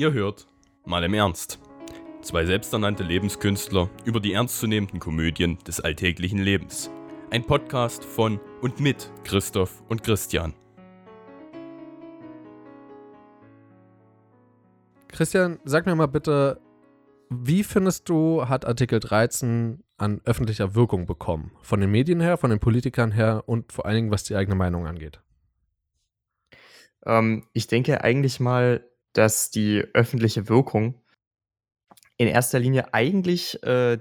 [0.00, 0.46] Ihr hört
[0.86, 1.60] mal im Ernst.
[2.22, 6.90] Zwei selbsternannte Lebenskünstler über die ernstzunehmenden Komödien des alltäglichen Lebens.
[7.28, 10.54] Ein Podcast von und mit Christoph und Christian.
[15.08, 16.62] Christian, sag mir mal bitte,
[17.28, 21.52] wie findest du, hat Artikel 13 an öffentlicher Wirkung bekommen?
[21.60, 24.56] Von den Medien her, von den Politikern her und vor allen Dingen, was die eigene
[24.56, 25.20] Meinung angeht?
[27.04, 28.82] Ähm, ich denke eigentlich mal,
[29.12, 31.00] dass die öffentliche Wirkung
[32.16, 33.98] in erster Linie eigentlich äh,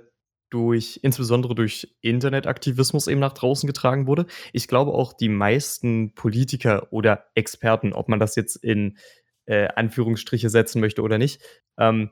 [0.50, 4.26] durch, insbesondere durch Internetaktivismus eben nach draußen getragen wurde.
[4.52, 8.98] Ich glaube auch die meisten Politiker oder Experten, ob man das jetzt in
[9.46, 11.42] äh, Anführungsstriche setzen möchte oder nicht,
[11.78, 12.12] ähm,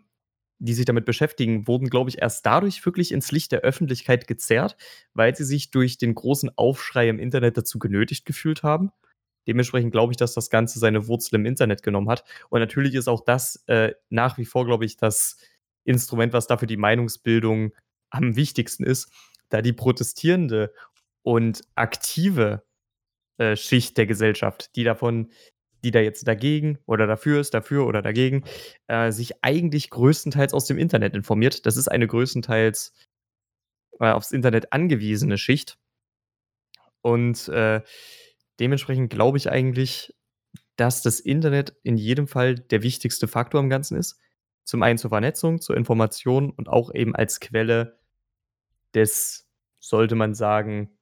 [0.59, 4.75] die sich damit beschäftigen, wurden, glaube ich, erst dadurch wirklich ins Licht der Öffentlichkeit gezerrt,
[5.13, 8.91] weil sie sich durch den großen Aufschrei im Internet dazu genötigt gefühlt haben.
[9.47, 12.23] Dementsprechend glaube ich, dass das Ganze seine Wurzel im Internet genommen hat.
[12.49, 15.37] Und natürlich ist auch das äh, nach wie vor, glaube ich, das
[15.83, 17.71] Instrument, was dafür die Meinungsbildung
[18.09, 19.11] am wichtigsten ist,
[19.49, 20.73] da die protestierende
[21.23, 22.63] und aktive
[23.37, 25.31] äh, Schicht der Gesellschaft, die davon,
[25.83, 28.43] die da jetzt dagegen oder dafür ist, dafür oder dagegen,
[28.87, 31.65] äh, sich eigentlich größtenteils aus dem Internet informiert.
[31.65, 32.93] Das ist eine größtenteils
[33.99, 35.77] äh, aufs Internet angewiesene Schicht.
[37.01, 37.81] Und äh,
[38.59, 40.15] dementsprechend glaube ich eigentlich,
[40.75, 44.19] dass das Internet in jedem Fall der wichtigste Faktor im Ganzen ist.
[44.63, 47.99] Zum einen zur Vernetzung, zur Information und auch eben als Quelle
[48.93, 50.97] des, sollte man sagen,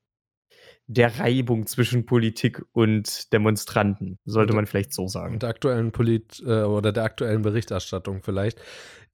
[0.87, 5.33] der Reibung zwischen Politik und Demonstranten, sollte man vielleicht so sagen.
[5.33, 8.61] Und der aktuellen Polit äh, oder der aktuellen Berichterstattung vielleicht.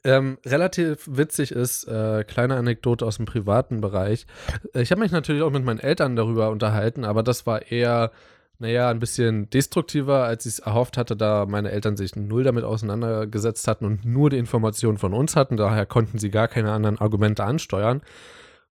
[0.04, 4.26] Ähm, relativ witzig ist, äh, kleine Anekdote aus dem privaten Bereich.
[4.74, 8.12] Ich habe mich natürlich auch mit meinen Eltern darüber unterhalten, aber das war eher,
[8.58, 12.64] naja, ein bisschen destruktiver, als ich es erhofft hatte, da meine Eltern sich null damit
[12.64, 15.56] auseinandergesetzt hatten und nur die Informationen von uns hatten.
[15.56, 18.02] Daher konnten sie gar keine anderen Argumente ansteuern.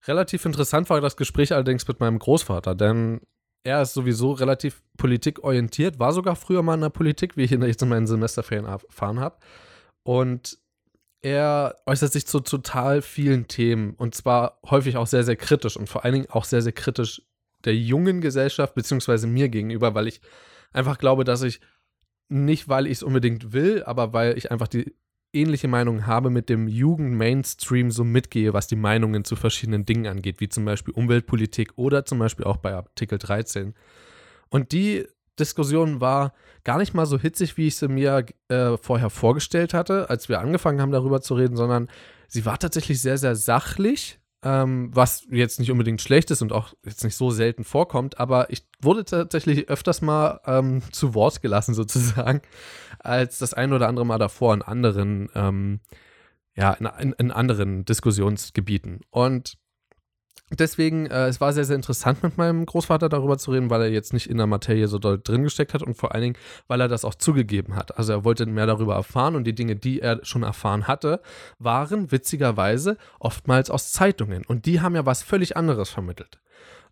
[0.07, 3.21] Relativ interessant war das Gespräch allerdings mit meinem Großvater, denn
[3.63, 7.81] er ist sowieso relativ politikorientiert, war sogar früher mal in der Politik, wie ich jetzt
[7.83, 9.37] in meinen Semesterferien erfahren habe.
[10.03, 10.57] Und
[11.21, 15.87] er äußert sich zu total vielen Themen und zwar häufig auch sehr, sehr kritisch und
[15.87, 17.21] vor allen Dingen auch sehr, sehr kritisch
[17.65, 20.21] der jungen Gesellschaft beziehungsweise mir gegenüber, weil ich
[20.71, 21.59] einfach glaube, dass ich
[22.29, 24.95] nicht, weil ich es unbedingt will, aber weil ich einfach die
[25.33, 30.39] ähnliche Meinung habe, mit dem Jugend-Mainstream so mitgehe, was die Meinungen zu verschiedenen Dingen angeht,
[30.39, 33.75] wie zum Beispiel Umweltpolitik oder zum Beispiel auch bei Artikel 13.
[34.49, 35.05] Und die
[35.39, 36.33] Diskussion war
[36.63, 40.39] gar nicht mal so hitzig, wie ich sie mir äh, vorher vorgestellt hatte, als wir
[40.39, 41.89] angefangen haben, darüber zu reden, sondern
[42.27, 46.73] sie war tatsächlich sehr, sehr sachlich, ähm, was jetzt nicht unbedingt schlecht ist und auch
[46.85, 51.73] jetzt nicht so selten vorkommt, aber ich wurde tatsächlich öfters mal ähm, zu Wort gelassen,
[51.75, 52.41] sozusagen
[52.99, 55.79] als das ein oder andere Mal davor in anderen, ähm,
[56.55, 59.01] ja, in, in, in, anderen Diskussionsgebieten.
[59.09, 59.57] Und
[60.51, 63.89] deswegen, äh, es war sehr, sehr interessant mit meinem Großvater darüber zu reden, weil er
[63.89, 66.37] jetzt nicht in der Materie so doll drin gesteckt hat und vor allen Dingen,
[66.67, 67.97] weil er das auch zugegeben hat.
[67.97, 71.21] Also er wollte mehr darüber erfahren und die Dinge, die er schon erfahren hatte,
[71.59, 74.45] waren witzigerweise oftmals aus Zeitungen.
[74.45, 76.39] Und die haben ja was völlig anderes vermittelt.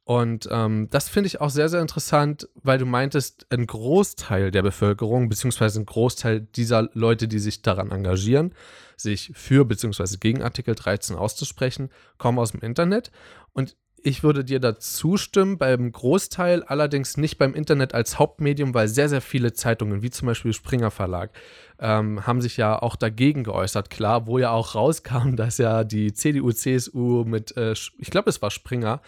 [0.07, 4.62] Und ähm, das finde ich auch sehr, sehr interessant, weil du meintest, ein Großteil der
[4.62, 8.53] Bevölkerung, beziehungsweise ein Großteil dieser Leute, die sich daran engagieren,
[8.97, 13.12] sich für beziehungsweise gegen Artikel 13 auszusprechen, kommen aus dem Internet.
[13.53, 18.88] Und ich würde dir da zustimmen, beim Großteil allerdings nicht beim Internet als Hauptmedium, weil
[18.88, 21.31] sehr, sehr viele Zeitungen, wie zum Beispiel Springer Verlag,
[21.80, 23.90] ähm, haben sich ja auch dagegen geäußert.
[23.90, 28.41] Klar, wo ja auch rauskam, dass ja die CDU, CSU mit, äh, ich glaube, es
[28.41, 29.02] war Springer,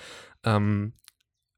[0.43, 0.93] ähm,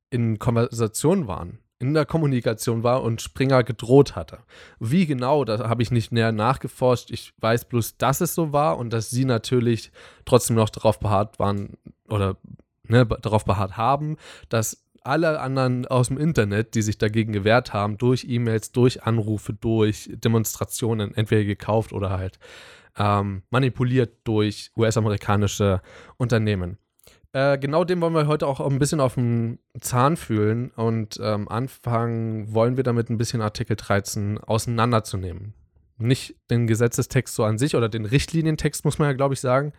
[0.10, 4.40] in Konversation waren, in der Kommunikation war und Springer gedroht hatte.
[4.80, 7.10] Wie genau, da habe ich nicht näher nachgeforscht.
[7.12, 9.92] Ich weiß bloß, dass es so war und dass sie natürlich
[10.26, 11.78] trotzdem noch darauf beharrt waren
[12.08, 12.38] oder
[12.88, 14.18] ne, darauf beharrt haben,
[14.50, 19.54] dass alle anderen aus dem Internet, die sich dagegen gewehrt haben, durch E-Mails, durch Anrufe,
[19.54, 22.38] durch Demonstrationen, entweder gekauft oder halt
[22.98, 25.82] ähm, manipuliert durch US-amerikanische
[26.18, 26.78] Unternehmen.
[27.34, 31.48] Äh, genau dem wollen wir heute auch ein bisschen auf den Zahn fühlen und ähm,
[31.48, 35.54] anfangen wollen wir damit ein bisschen Artikel 13 auseinanderzunehmen.
[35.98, 39.72] Nicht den Gesetzestext so an sich oder den Richtlinientext, muss man ja, glaube ich, sagen.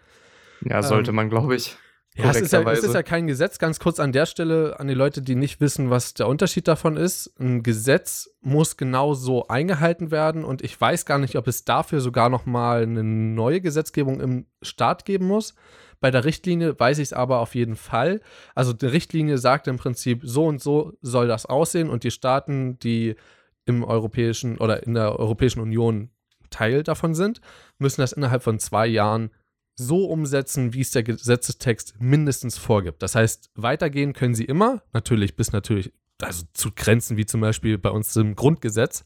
[0.65, 1.77] Ja, sollte ähm, man, glaube ich.
[2.15, 3.59] Ja, es ist ja, es ist ja kein Gesetz.
[3.59, 6.99] Ganz kurz an der Stelle an die Leute, die nicht wissen, was der Unterschied davon
[6.99, 7.33] ist.
[7.41, 12.01] Ein Gesetz muss genau so eingehalten werden und ich weiß gar nicht, ob es dafür
[12.01, 15.55] sogar noch mal eine neue Gesetzgebung im Staat geben muss.
[16.03, 18.21] Bei der Richtlinie weiß ich es aber auf jeden Fall.
[18.55, 22.79] Also die Richtlinie sagt im Prinzip, so und so soll das aussehen und die Staaten,
[22.81, 23.15] die
[23.65, 26.11] im europäischen oder in der Europäischen Union
[26.51, 27.41] Teil davon sind,
[27.79, 29.31] müssen das innerhalb von zwei Jahren
[29.77, 33.01] so umsetzen, wie es der Gesetzestext mindestens vorgibt.
[33.01, 37.79] Das heißt, weitergehen können sie immer, natürlich bis natürlich, also zu Grenzen wie zum Beispiel
[37.79, 39.05] bei uns im Grundgesetz.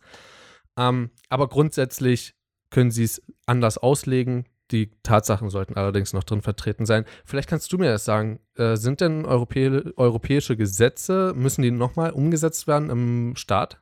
[0.78, 2.34] Ähm, aber grundsätzlich
[2.70, 4.46] können sie es anders auslegen.
[4.72, 7.04] Die Tatsachen sollten allerdings noch drin vertreten sein.
[7.24, 8.40] Vielleicht kannst du mir das sagen.
[8.56, 13.80] Äh, sind denn Europä europäische Gesetze, müssen die nochmal umgesetzt werden im Staat?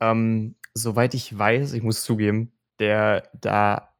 [0.00, 3.90] Ähm, soweit ich weiß, ich muss zugeben, der, da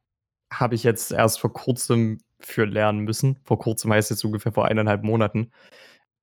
[0.53, 3.39] habe ich jetzt erst vor kurzem für lernen müssen.
[3.45, 5.51] Vor kurzem heißt jetzt ungefähr vor eineinhalb Monaten.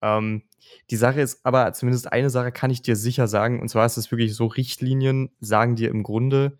[0.01, 0.43] Ähm,
[0.89, 3.97] die Sache ist aber, zumindest eine Sache kann ich dir sicher sagen, und zwar ist
[3.97, 6.57] es wirklich so, Richtlinien sagen dir im Grunde,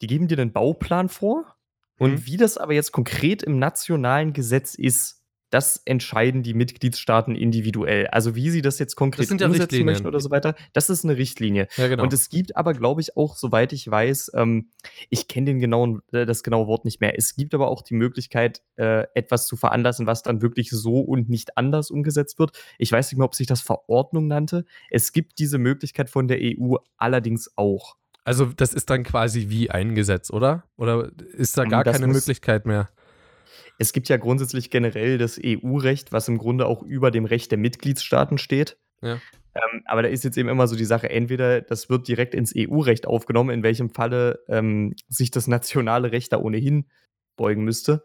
[0.00, 1.56] die geben dir einen Bauplan vor.
[1.98, 2.26] Und mhm.
[2.26, 5.18] wie das aber jetzt konkret im nationalen Gesetz ist,
[5.50, 8.06] das entscheiden die Mitgliedstaaten individuell.
[8.08, 11.04] Also wie sie das jetzt konkret das ja umsetzen möchten oder so weiter, das ist
[11.04, 11.68] eine Richtlinie.
[11.76, 12.02] Ja, genau.
[12.02, 14.70] Und es gibt aber, glaube ich, auch, soweit ich weiß, ähm,
[15.08, 17.16] ich kenne den genauen, äh, das genaue Wort nicht mehr.
[17.16, 21.28] Es gibt aber auch die Möglichkeit, äh, etwas zu veranlassen, was dann wirklich so und
[21.28, 22.52] nicht anders umgesetzt wird.
[22.76, 24.64] Ich weiß nicht mehr, ob sich das Verordnung nannte.
[24.90, 27.96] Es gibt diese Möglichkeit von der EU allerdings auch.
[28.28, 30.64] Also das ist dann quasi wie ein Gesetz, oder?
[30.76, 32.90] Oder ist da gar das keine Möglichkeit mehr?
[33.78, 37.56] Es gibt ja grundsätzlich generell das EU-Recht, was im Grunde auch über dem Recht der
[37.56, 38.76] Mitgliedstaaten steht.
[39.00, 39.14] Ja.
[39.54, 42.52] Ähm, aber da ist jetzt eben immer so die Sache, entweder das wird direkt ins
[42.54, 46.84] EU-Recht aufgenommen, in welchem Falle ähm, sich das nationale Recht da ohnehin
[47.38, 48.04] beugen müsste.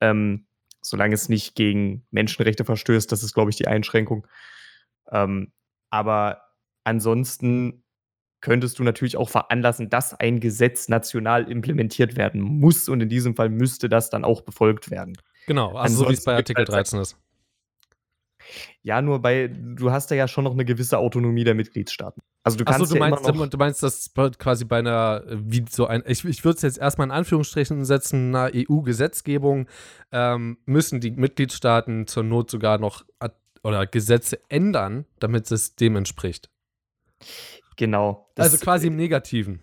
[0.00, 0.46] Ähm,
[0.80, 4.28] solange es nicht gegen Menschenrechte verstößt, das ist, glaube ich, die Einschränkung.
[5.10, 5.50] Ähm,
[5.90, 6.42] aber
[6.84, 7.82] ansonsten
[8.40, 13.34] könntest du natürlich auch veranlassen, dass ein Gesetz national implementiert werden muss und in diesem
[13.34, 15.16] Fall müsste das dann auch befolgt werden.
[15.46, 17.16] Genau, also Ansonsten so wie es bei Artikel 13 ist.
[18.82, 22.22] Ja, nur bei, du hast da ja schon noch eine gewisse Autonomie der Mitgliedstaaten.
[22.44, 25.86] Also du kannst Achso, du, ja meinst, du meinst, dass quasi bei einer, wie so
[25.86, 29.66] ein, ich, ich würde es jetzt erstmal in Anführungsstrichen setzen, einer EU-Gesetzgebung
[30.12, 33.04] ähm, müssen die Mitgliedstaaten zur Not sogar noch
[33.64, 36.50] oder Gesetze ändern, damit es dem entspricht.
[37.76, 38.30] Genau.
[38.36, 39.60] also quasi im Negativen.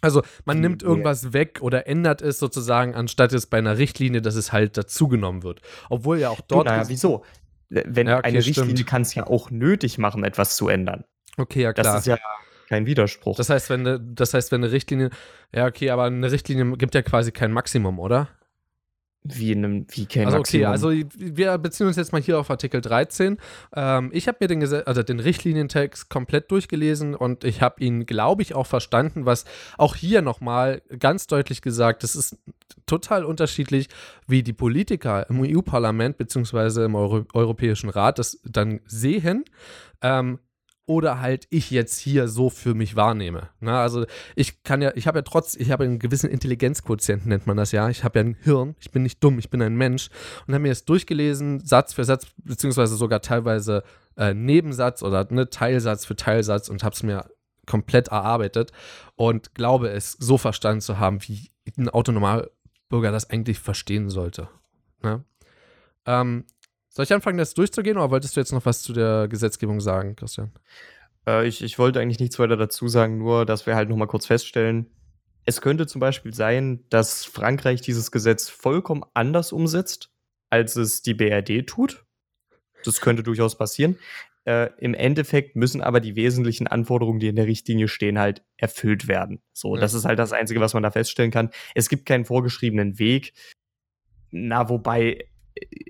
[0.00, 4.34] Also man nimmt irgendwas weg oder ändert es sozusagen, anstatt es bei einer Richtlinie, dass
[4.34, 5.62] es halt dazugenommen wird.
[5.88, 6.66] Obwohl ja auch dort.
[6.66, 7.24] Naja, wieso?
[7.70, 11.04] Wenn ja, okay, eine Richtlinie kann es ja auch nötig machen, etwas zu ändern.
[11.38, 11.84] Okay, ja klar.
[11.84, 12.18] Das ist ja
[12.68, 13.36] kein Widerspruch.
[13.36, 15.10] Das heißt, wenn eine, das heißt, wenn eine Richtlinie,
[15.54, 18.28] ja okay, aber eine Richtlinie gibt ja quasi kein Maximum, oder?
[19.26, 22.50] Wie in einem, wie kein Also okay, also wir beziehen uns jetzt mal hier auf
[22.50, 23.38] Artikel 13.
[23.74, 28.42] Ähm, ich habe mir den, also den Richtlinientext komplett durchgelesen und ich habe ihn, glaube
[28.42, 29.46] ich, auch verstanden, was
[29.78, 32.36] auch hier nochmal ganz deutlich gesagt, es ist
[32.84, 33.88] total unterschiedlich,
[34.26, 39.46] wie die Politiker im EU-Parlament beziehungsweise im Euro Europäischen Rat das dann sehen.
[40.02, 40.38] Ähm,
[40.86, 43.48] oder halt ich jetzt hier so für mich wahrnehme.
[43.60, 44.04] Na, also
[44.36, 47.72] ich kann ja, ich habe ja trotz, ich habe einen gewissen Intelligenzquotienten, nennt man das
[47.72, 47.88] ja.
[47.88, 50.10] Ich habe ja ein Hirn, ich bin nicht dumm, ich bin ein Mensch
[50.46, 53.82] und habe mir das durchgelesen, Satz für Satz, beziehungsweise sogar teilweise
[54.16, 57.24] äh, Nebensatz oder ne, Teilsatz für Teilsatz und habe es mir
[57.66, 58.72] komplett erarbeitet
[59.16, 64.48] und glaube es so verstanden zu haben, wie ein Autonomalbürger das eigentlich verstehen sollte.
[65.02, 65.24] Ne?
[66.06, 66.44] Ähm,
[66.94, 70.16] soll ich anfangen, das durchzugehen oder wolltest du jetzt noch was zu der Gesetzgebung sagen,
[70.16, 70.52] Christian?
[71.26, 74.26] Äh, ich, ich wollte eigentlich nichts weiter dazu sagen, nur dass wir halt nochmal kurz
[74.26, 74.86] feststellen,
[75.44, 80.10] es könnte zum Beispiel sein, dass Frankreich dieses Gesetz vollkommen anders umsetzt,
[80.48, 82.06] als es die BRD tut.
[82.84, 83.98] Das könnte durchaus passieren.
[84.44, 89.08] Äh, Im Endeffekt müssen aber die wesentlichen Anforderungen, die in der Richtlinie stehen, halt erfüllt
[89.08, 89.42] werden.
[89.52, 89.80] So, ja.
[89.80, 91.50] das ist halt das Einzige, was man da feststellen kann.
[91.74, 93.32] Es gibt keinen vorgeschriebenen Weg.
[94.30, 95.28] Na, wobei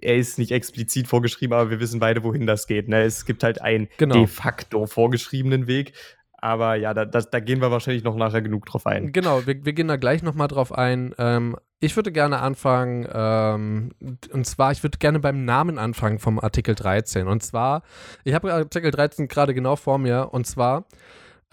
[0.00, 2.88] er ist nicht explizit vorgeschrieben, aber wir wissen beide, wohin das geht.
[2.88, 3.02] Ne?
[3.02, 4.16] Es gibt halt einen genau.
[4.16, 5.92] de facto vorgeschriebenen Weg.
[6.36, 9.12] Aber ja, da, da, da, gehen wir wahrscheinlich noch nachher genug drauf ein.
[9.12, 11.14] Genau, wir, wir gehen da gleich nochmal drauf ein.
[11.16, 13.92] Ähm, ich würde gerne anfangen, ähm,
[14.30, 17.28] und zwar, ich würde gerne beim Namen anfangen vom Artikel 13.
[17.28, 17.82] Und zwar,
[18.24, 20.84] ich habe Artikel 13 gerade genau vor mir, und zwar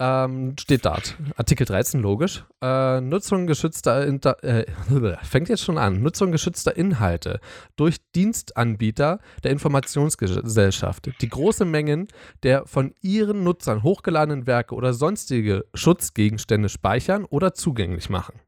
[0.02, 1.16] ähm, steht dort.
[1.36, 2.44] Artikel 13, logisch.
[2.60, 4.66] Äh, Nutzung geschützter Inter äh,
[5.24, 6.02] fängt jetzt schon an.
[6.02, 7.40] Nutzung geschützter Inhalte
[7.76, 12.08] durch Dienstanbieter der Informationsgesellschaft, die große Mengen
[12.42, 18.40] der von ihren Nutzern hochgeladenen Werke oder sonstige Schutzgegenstände speichern oder zugänglich machen.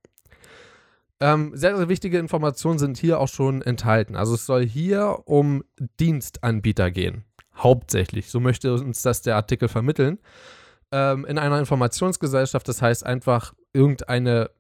[1.20, 4.16] Ähm, sehr, sehr wichtige Informationen sind hier auch schon enthalten.
[4.16, 5.64] Also es soll hier um
[6.00, 7.26] Dienstanbieter gehen.
[7.56, 8.32] Hauptsächlich.
[8.32, 10.18] So möchte uns das der Artikel vermitteln
[10.94, 14.52] ähm, in einer Informationsgesellschaft, das heißt einfach irgendeine,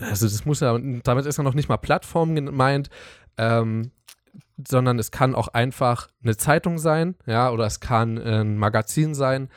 [0.00, 2.88] also das muss ja, damit ist ja noch nicht mal Plattform gemeint,
[3.36, 3.92] ähm,
[4.66, 9.50] sondern es kann auch einfach eine Zeitung sein, ja, oder es kann ein Magazin sein,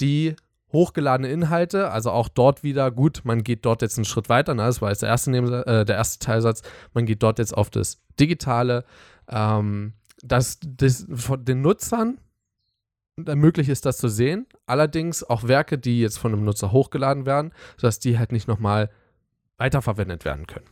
[0.00, 0.36] die
[0.72, 4.62] hochgeladene Inhalte, also auch dort wieder, gut, man geht dort jetzt einen Schritt weiter, ne?
[4.62, 6.62] das war jetzt der erste, äh, der erste Teilsatz,
[6.92, 8.84] man geht dort jetzt auf das Digitale,
[9.28, 12.18] ähm, dass das von den Nutzern
[13.16, 17.52] möglich ist, das zu sehen, allerdings auch Werke, die jetzt von einem Nutzer hochgeladen werden,
[17.76, 18.90] sodass die halt nicht nochmal
[19.56, 20.66] weiterverwendet werden können.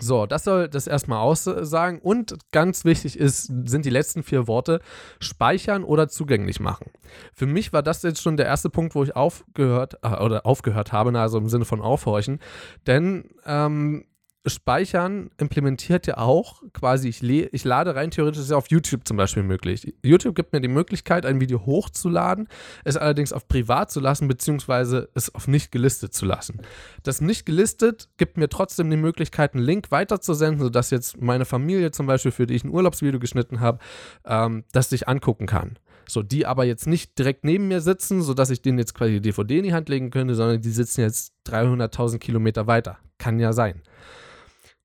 [0.00, 2.00] So, das soll das erstmal aussagen.
[2.00, 4.80] Und ganz wichtig ist, sind die letzten vier Worte
[5.20, 6.90] speichern oder zugänglich machen.
[7.32, 10.92] Für mich war das jetzt schon der erste Punkt, wo ich aufgehört äh, oder aufgehört
[10.92, 12.40] habe, also im Sinne von aufhorchen.
[12.86, 14.04] Denn ähm,
[14.46, 19.16] Speichern implementiert ja auch quasi, ich, ich lade rein theoretisch ist ja auf YouTube zum
[19.16, 19.94] Beispiel möglich.
[20.02, 22.48] YouTube gibt mir die Möglichkeit, ein Video hochzuladen,
[22.84, 26.60] es allerdings auf privat zu lassen, beziehungsweise es auf nicht gelistet zu lassen.
[27.02, 31.90] Das nicht gelistet gibt mir trotzdem die Möglichkeit, einen Link weiterzusenden, sodass jetzt meine Familie
[31.90, 33.78] zum Beispiel, für die ich ein Urlaubsvideo geschnitten habe,
[34.24, 35.78] ähm, das sich angucken kann.
[36.08, 39.20] So, die aber jetzt nicht direkt neben mir sitzen, sodass ich denen jetzt quasi die
[39.20, 42.98] DVD in die Hand legen könnte, sondern die sitzen jetzt 300.000 Kilometer weiter.
[43.18, 43.82] Kann ja sein.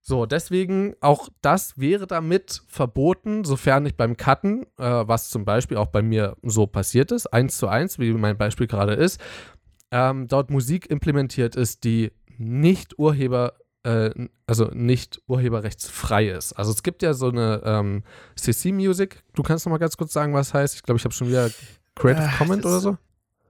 [0.03, 5.77] So, deswegen auch das wäre damit verboten, sofern nicht beim Cutten, äh, was zum Beispiel
[5.77, 9.22] auch bei mir so passiert ist, eins zu eins, wie mein Beispiel gerade ist,
[9.91, 13.53] ähm, dort Musik implementiert ist, die nicht Urheber,
[13.84, 14.10] äh,
[14.48, 16.53] also nicht urheberrechtsfrei ist.
[16.53, 18.03] Also es gibt ja so eine ähm,
[18.36, 19.24] CC Music.
[19.36, 20.75] Du kannst noch mal ganz kurz sagen, was heißt.
[20.75, 21.50] Ich glaube, ich habe schon wieder
[21.93, 22.98] Creative äh, Commons oder so.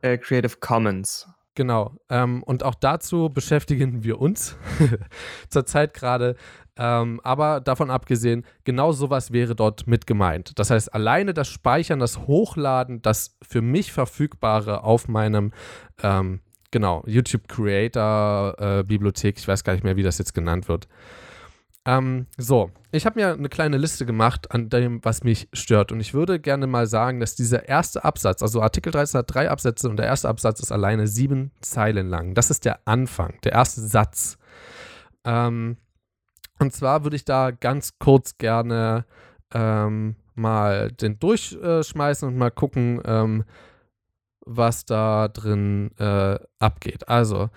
[0.01, 1.27] Äh, Creative Commons.
[1.55, 1.95] Genau.
[2.09, 4.57] Ähm, und auch dazu beschäftigen wir uns
[5.49, 6.35] zurzeit gerade.
[6.77, 10.57] Ähm, aber davon abgesehen, genau sowas wäre dort mit gemeint.
[10.57, 15.51] Das heißt, alleine das Speichern, das Hochladen, das für mich verfügbare auf meinem
[16.01, 16.39] ähm,
[16.71, 20.87] genau, YouTube Creator äh, Bibliothek, ich weiß gar nicht mehr, wie das jetzt genannt wird,
[21.85, 25.91] ähm, so, ich habe mir eine kleine Liste gemacht an dem, was mich stört.
[25.91, 29.49] Und ich würde gerne mal sagen, dass dieser erste Absatz, also Artikel 13 hat drei
[29.49, 32.35] Absätze und der erste Absatz ist alleine sieben Zeilen lang.
[32.35, 34.37] Das ist der Anfang, der erste Satz.
[35.23, 35.77] Ähm,
[36.59, 39.05] und zwar würde ich da ganz kurz gerne
[39.53, 43.43] ähm, mal den durchschmeißen und mal gucken, ähm,
[44.45, 47.07] was da drin äh, abgeht.
[47.07, 47.49] Also,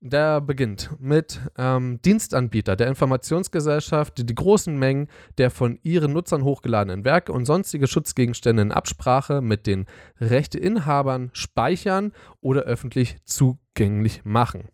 [0.00, 6.44] der beginnt mit ähm, Dienstanbieter der Informationsgesellschaft, die die großen Mengen der von ihren Nutzern
[6.44, 9.86] hochgeladenen Werke und sonstige Schutzgegenstände in Absprache mit den
[10.20, 14.68] Rechteinhabern speichern oder öffentlich zugänglich machen.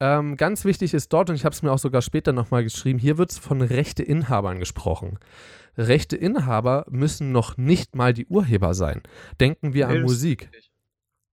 [0.00, 2.98] Ähm, ganz wichtig ist dort, und ich habe es mir auch sogar später nochmal geschrieben,
[2.98, 5.18] hier wird von Rechteinhabern gesprochen.
[5.76, 9.02] Rechteinhaber müssen noch nicht mal die Urheber sein.
[9.40, 10.50] Denken wir an Musik.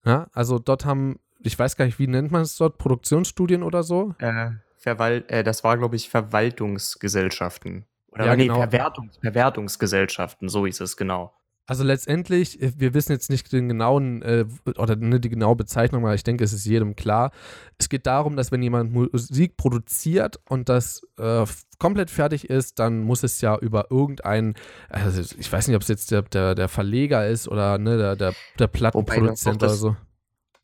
[0.06, 3.84] Ja, also dort haben ich weiß gar nicht, wie nennt man es dort, Produktionsstudien oder
[3.84, 4.14] so?
[4.20, 7.86] Äh, Verwal äh, das war, glaube ich, Verwaltungsgesellschaften.
[8.12, 8.56] Oder ja, nee, genau.
[8.56, 11.34] Verwertungs Verwertungsgesellschaften, so hieß es genau.
[11.68, 14.46] Also letztendlich, äh, wir wissen jetzt nicht den genauen äh,
[14.78, 17.32] oder ne, die genaue Bezeichnung, aber ich denke, es ist jedem klar.
[17.78, 21.46] Es geht darum, dass wenn jemand Musik produziert und das äh,
[21.80, 24.56] komplett fertig ist, dann muss es ja über irgendeinen,
[24.90, 28.16] also ich weiß nicht, ob es jetzt der, der, der Verleger ist oder ne, der,
[28.16, 29.96] der, der Plattenproduzent oder so.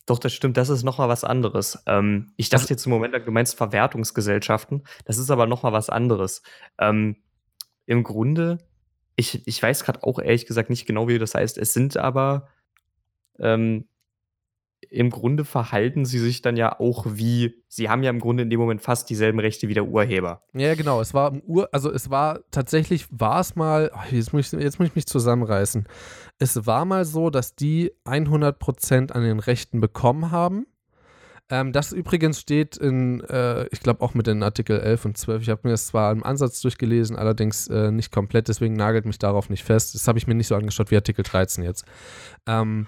[0.07, 1.83] Doch, das stimmt, das ist nochmal was anderes.
[1.85, 4.83] Ähm, ich dachte jetzt im Moment, du meinst Verwertungsgesellschaften.
[5.03, 6.43] Das ist aber nochmal was anderes.
[6.79, 7.17] Ähm,
[7.85, 8.59] Im Grunde,
[9.17, 11.57] ich, ich weiß gerade auch ehrlich gesagt nicht genau, wie das heißt.
[11.57, 12.47] Es sind aber
[13.37, 13.89] ähm,
[14.89, 18.49] im Grunde verhalten sie sich dann ja auch wie, sie haben ja im Grunde in
[18.49, 20.43] dem Moment fast dieselben Rechte wie der Urheber.
[20.53, 21.01] Ja, genau.
[21.01, 24.89] Es war Ur, also es war tatsächlich, war es mal, jetzt muss, ich, jetzt muss
[24.89, 25.87] ich mich zusammenreißen.
[26.39, 30.67] Es war mal so, dass die 100% an den Rechten bekommen haben.
[31.49, 35.41] Ähm, das übrigens steht in, äh, ich glaube auch mit den Artikel 11 und 12.
[35.43, 39.17] Ich habe mir das zwar im Ansatz durchgelesen, allerdings äh, nicht komplett, deswegen nagelt mich
[39.17, 39.95] darauf nicht fest.
[39.95, 41.85] Das habe ich mir nicht so angeschaut wie Artikel 13 jetzt.
[42.45, 42.87] Ähm,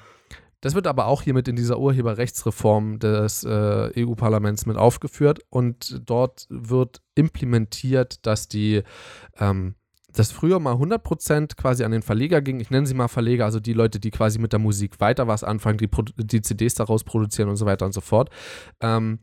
[0.62, 6.48] das wird aber auch hiermit in dieser Urheberrechtsreform des äh, EU-Parlaments mit aufgeführt und dort
[6.50, 8.84] wird implementiert, dass die
[9.40, 9.76] ähm,
[10.12, 12.60] das früher mal 100% quasi an den Verleger ging.
[12.60, 15.44] Ich nenne sie mal Verleger, also die Leute, die quasi mit der Musik weiter was
[15.44, 18.30] anfangen, die, die CDs daraus produzieren und so weiter und so fort.
[18.82, 19.20] Ähm,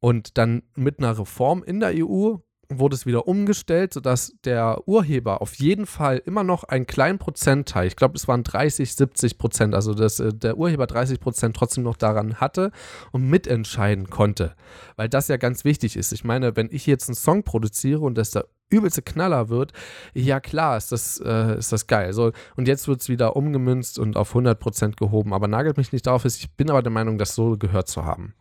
[0.00, 2.36] und dann mit einer Reform in der EU
[2.70, 7.86] wurde es wieder umgestellt, sodass der Urheber auf jeden Fall immer noch einen kleinen Prozentteil,
[7.86, 11.84] ich glaube, es waren 30, 70 Prozent, also dass äh, der Urheber 30 Prozent trotzdem
[11.84, 12.70] noch daran hatte
[13.12, 14.54] und mitentscheiden konnte.
[14.96, 16.12] Weil das ja ganz wichtig ist.
[16.12, 19.72] Ich meine, wenn ich jetzt einen Song produziere und das der übelste Knaller wird,
[20.14, 22.12] ja klar, ist das, äh, ist das geil.
[22.12, 25.34] So, und jetzt wird es wieder umgemünzt und auf 100 Prozent gehoben.
[25.34, 28.34] Aber nagelt mich nicht darauf, ich bin aber der Meinung, das so gehört zu haben.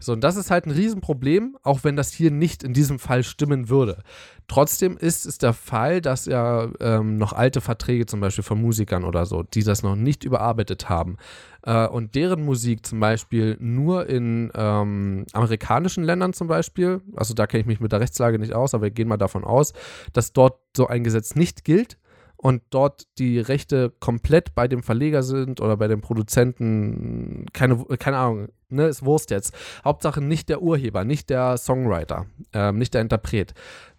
[0.00, 3.22] So, und das ist halt ein Riesenproblem, auch wenn das hier nicht in diesem Fall
[3.22, 4.02] stimmen würde.
[4.48, 9.04] Trotzdem ist es der Fall, dass ja ähm, noch alte Verträge zum Beispiel von Musikern
[9.04, 11.16] oder so, die das noch nicht überarbeitet haben
[11.64, 17.46] äh, und deren Musik zum Beispiel nur in ähm, amerikanischen Ländern zum Beispiel, also da
[17.46, 19.72] kenne ich mich mit der Rechtslage nicht aus, aber wir gehen mal davon aus,
[20.12, 21.98] dass dort so ein Gesetz nicht gilt
[22.36, 28.16] und dort die Rechte komplett bei dem Verleger sind oder bei dem Produzenten, keine, keine
[28.16, 29.54] Ahnung, ne, ist Wurst jetzt.
[29.84, 33.54] Hauptsache nicht der Urheber, nicht der Songwriter, ähm, nicht der Interpret.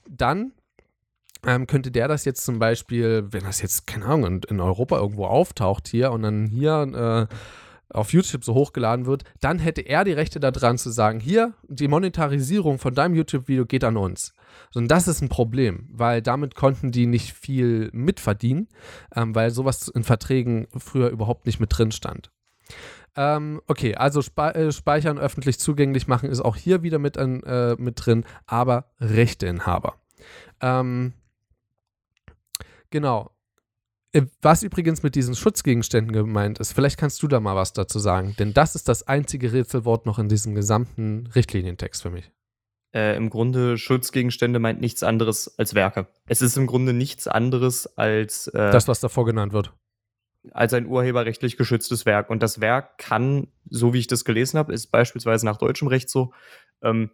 [0.09, 0.51] Dann
[1.45, 4.97] ähm, könnte der das jetzt zum Beispiel, wenn das jetzt, keine Ahnung, in, in Europa
[4.97, 7.35] irgendwo auftaucht hier und dann hier äh,
[7.93, 11.87] auf YouTube so hochgeladen wird, dann hätte er die Rechte daran zu sagen, hier, die
[11.87, 14.33] Monetarisierung von deinem YouTube-Video geht an uns.
[14.73, 18.67] Und das ist ein Problem, weil damit konnten die nicht viel mitverdienen,
[19.15, 22.31] ähm, weil sowas in Verträgen früher überhaupt nicht mit drin stand.
[23.15, 28.05] Ähm, okay, also äh, speichern, öffentlich zugänglich machen ist auch hier wieder mit, äh, mit
[28.05, 29.95] drin, aber Rechteinhaber.
[30.61, 31.13] Ähm,
[32.93, 33.35] genau.
[34.13, 37.99] Äh, was übrigens mit diesen Schutzgegenständen gemeint ist, vielleicht kannst du da mal was dazu
[37.99, 42.31] sagen, denn das ist das einzige Rätselwort noch in diesem gesamten Richtlinientext für mich.
[42.93, 46.07] Äh, Im Grunde Schutzgegenstände meint nichts anderes als Werke.
[46.27, 49.73] Es ist im Grunde nichts anderes als äh, das, was davor genannt wird.
[50.51, 52.29] Als ein urheberrechtlich geschütztes Werk.
[52.29, 56.07] Und das Werk kann, so wie ich das gelesen habe, ist beispielsweise nach deutschem Recht
[56.07, 56.33] so,
[56.83, 57.09] ähm,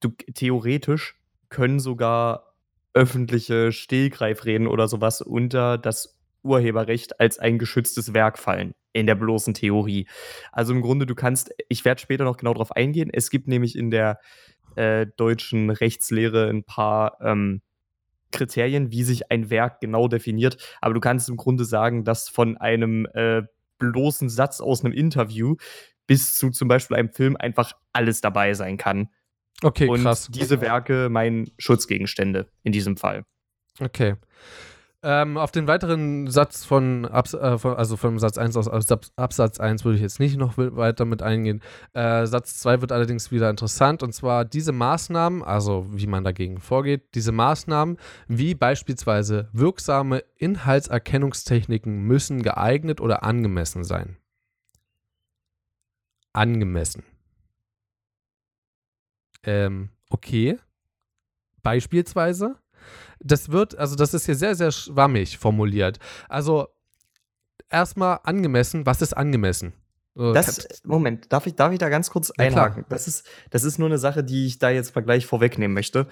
[0.00, 1.14] du, theoretisch
[1.48, 2.49] können sogar
[2.94, 9.54] öffentliche Stillgreifreden oder sowas unter das Urheberrecht als ein geschütztes Werk fallen, in der bloßen
[9.54, 10.06] Theorie.
[10.52, 13.76] Also im Grunde, du kannst, ich werde später noch genau darauf eingehen, es gibt nämlich
[13.76, 14.18] in der
[14.76, 17.60] äh, deutschen Rechtslehre ein paar ähm,
[18.32, 22.56] Kriterien, wie sich ein Werk genau definiert, aber du kannst im Grunde sagen, dass von
[22.56, 23.42] einem äh,
[23.78, 25.56] bloßen Satz aus einem Interview
[26.06, 29.08] bis zu zum Beispiel einem Film einfach alles dabei sein kann.
[29.62, 30.28] Okay, Und krass.
[30.30, 33.24] diese Werke meinen Schutzgegenstände in diesem Fall.
[33.78, 34.16] Okay.
[35.02, 39.12] Ähm, auf den weiteren Satz von, Abs äh, von, also vom Satz 1 aus Abs
[39.16, 41.62] Absatz 1 würde ich jetzt nicht noch weiter mit eingehen.
[41.94, 46.60] Äh, Satz 2 wird allerdings wieder interessant und zwar diese Maßnahmen, also wie man dagegen
[46.60, 47.96] vorgeht, diese Maßnahmen
[48.28, 54.18] wie beispielsweise wirksame Inhaltserkennungstechniken müssen geeignet oder angemessen sein.
[56.34, 57.04] Angemessen.
[59.44, 60.58] Ähm, okay.
[61.62, 62.56] Beispielsweise
[63.20, 65.98] das wird, also das ist hier sehr, sehr schwammig formuliert.
[66.28, 66.68] Also
[67.68, 69.74] erstmal angemessen, was ist angemessen?
[70.14, 72.84] Das, Moment, darf ich, darf ich da ganz kurz ja, einhaken?
[72.88, 76.08] Das ist, das ist nur eine Sache, die ich da jetzt mal gleich vorwegnehmen möchte,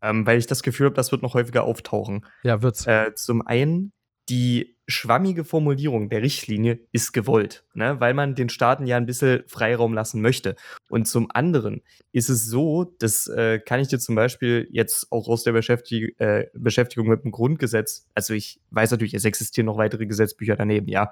[0.00, 2.26] ähm, weil ich das Gefühl habe, das wird noch häufiger auftauchen.
[2.42, 2.86] Ja, wird's.
[2.86, 3.92] Äh, zum einen,
[4.28, 7.98] die schwammige Formulierung der Richtlinie ist gewollt, ne?
[7.98, 10.54] weil man den Staaten ja ein bisschen Freiraum lassen möchte.
[10.88, 15.28] Und zum anderen ist es so, das äh, kann ich dir zum Beispiel jetzt auch
[15.28, 19.78] aus der Beschäftig äh, Beschäftigung mit dem Grundgesetz, also ich weiß natürlich, es existieren noch
[19.78, 21.10] weitere Gesetzbücher daneben, ja.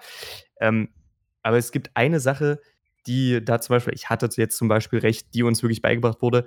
[0.60, 0.90] Ähm,
[1.42, 2.60] aber es gibt eine Sache,
[3.06, 6.44] die da zum Beispiel, ich hatte jetzt zum Beispiel recht, die uns wirklich beigebracht wurde,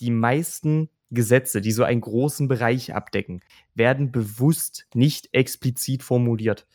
[0.00, 3.40] die meisten Gesetze, die so einen großen Bereich abdecken,
[3.74, 6.66] werden bewusst nicht explizit formuliert.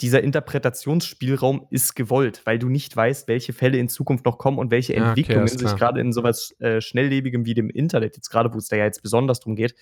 [0.00, 4.70] Dieser Interpretationsspielraum ist gewollt, weil du nicht weißt, welche Fälle in Zukunft noch kommen und
[4.70, 8.54] welche ja, Entwicklungen okay, sich gerade in sowas äh, Schnelllebigem wie dem Internet, jetzt gerade
[8.54, 9.74] wo es da ja jetzt besonders drum geht,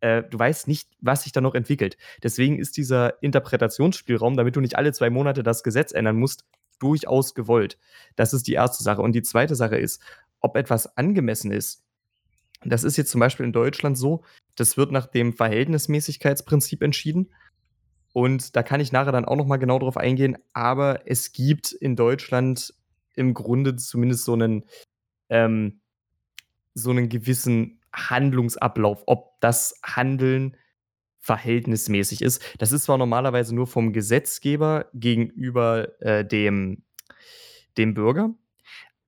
[0.00, 1.96] äh, du weißt nicht, was sich da noch entwickelt.
[2.22, 6.44] Deswegen ist dieser Interpretationsspielraum, damit du nicht alle zwei Monate das Gesetz ändern musst,
[6.78, 7.78] durchaus gewollt.
[8.14, 9.02] Das ist die erste Sache.
[9.02, 10.00] Und die zweite Sache ist,
[10.40, 11.82] ob etwas angemessen ist,
[12.64, 14.24] das ist jetzt zum Beispiel in Deutschland so,
[14.56, 17.32] das wird nach dem Verhältnismäßigkeitsprinzip entschieden.
[18.12, 20.36] Und da kann ich nachher dann auch noch mal genau drauf eingehen.
[20.52, 22.74] Aber es gibt in Deutschland
[23.14, 24.64] im Grunde zumindest so einen,
[25.28, 25.80] ähm,
[26.74, 30.56] so einen gewissen Handlungsablauf, ob das Handeln
[31.20, 32.42] verhältnismäßig ist.
[32.58, 36.84] Das ist zwar normalerweise nur vom Gesetzgeber gegenüber äh, dem,
[37.76, 38.34] dem Bürger,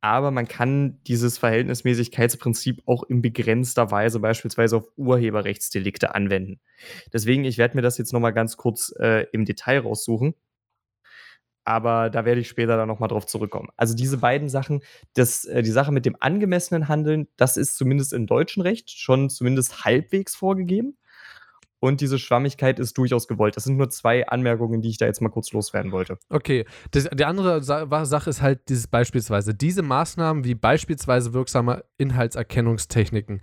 [0.00, 6.60] aber man kann dieses Verhältnismäßigkeitsprinzip auch in begrenzter Weise beispielsweise auf Urheberrechtsdelikte anwenden.
[7.12, 10.34] Deswegen, ich werde mir das jetzt nochmal ganz kurz äh, im Detail raussuchen.
[11.64, 13.68] Aber da werde ich später dann nochmal drauf zurückkommen.
[13.76, 14.82] Also diese beiden Sachen,
[15.14, 19.28] das, äh, die Sache mit dem angemessenen Handeln, das ist zumindest im deutschen Recht schon
[19.28, 20.96] zumindest halbwegs vorgegeben
[21.80, 23.56] und diese Schwammigkeit ist durchaus gewollt.
[23.56, 26.18] Das sind nur zwei Anmerkungen, die ich da jetzt mal kurz loswerden wollte.
[26.28, 31.84] Okay, das, die andere Sa Sache ist halt dieses beispielsweise, diese Maßnahmen wie beispielsweise wirksame
[31.98, 33.40] Inhaltserkennungstechniken.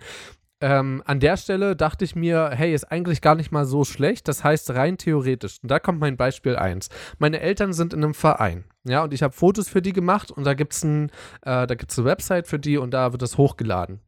[0.60, 4.26] ähm, an der Stelle dachte ich mir, hey, ist eigentlich gar nicht mal so schlecht.
[4.26, 6.88] Das heißt, rein theoretisch, und da kommt mein Beispiel 1.
[7.18, 8.64] Meine Eltern sind in einem Verein.
[8.84, 11.10] Ja, und ich habe Fotos für die gemacht und da gibt es ein,
[11.42, 14.00] äh, eine Website für die und da wird das hochgeladen.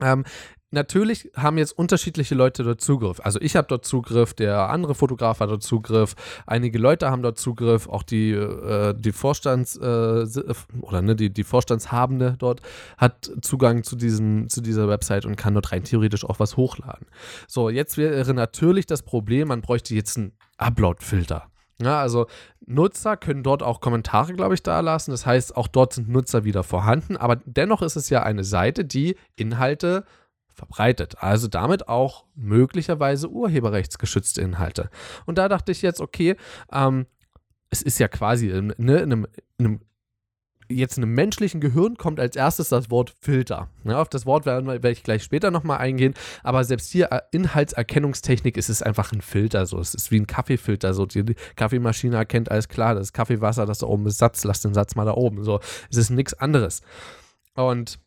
[0.00, 0.24] Ähm,
[0.72, 3.20] natürlich haben jetzt unterschiedliche Leute dort Zugriff.
[3.20, 6.14] Also ich habe dort Zugriff, der andere Fotograf hat dort Zugriff,
[6.46, 10.26] einige Leute haben dort Zugriff, auch die, äh, die Vorstands- äh,
[10.80, 12.60] oder ne, die, die Vorstandshabende dort
[12.98, 17.06] hat Zugang zu, diesem, zu dieser Website und kann dort rein theoretisch auch was hochladen.
[17.46, 21.52] So, jetzt wäre natürlich das Problem, man bräuchte jetzt einen Upload-Filter.
[21.80, 22.26] Ja, also
[22.64, 25.10] Nutzer können dort auch Kommentare, glaube ich, da lassen.
[25.10, 27.16] Das heißt, auch dort sind Nutzer wieder vorhanden.
[27.16, 30.04] Aber dennoch ist es ja eine Seite, die Inhalte
[30.54, 31.16] verbreitet.
[31.18, 34.90] Also damit auch möglicherweise urheberrechtsgeschützte Inhalte.
[35.26, 36.36] Und da dachte ich jetzt, okay,
[36.72, 37.06] ähm,
[37.70, 39.26] es ist ja quasi in, ne, in, einem,
[39.58, 39.80] in einem
[40.78, 43.68] jetzt in einem menschlichen Gehirn kommt als erstes das Wort Filter.
[43.84, 46.14] Ja, auf das Wort werde, werde ich gleich später nochmal eingehen.
[46.42, 49.66] Aber selbst hier, äh, Inhaltserkennungstechnik, ist es einfach ein Filter.
[49.66, 49.78] So.
[49.78, 50.94] Es ist wie ein Kaffeefilter.
[50.94, 51.06] So.
[51.06, 54.94] Die Kaffeemaschine erkennt alles klar, das Kaffeewasser, das da oben ist Satz, lass den Satz
[54.94, 55.44] mal da oben.
[55.44, 55.60] So.
[55.90, 56.82] Es ist nichts anderes.
[57.54, 57.98] Und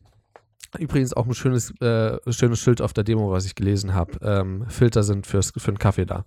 [0.78, 4.12] Übrigens auch ein schönes, äh, schönes Schild auf der Demo, was ich gelesen habe.
[4.22, 6.24] Ähm, Filter sind fürs, für einen Kaffee da.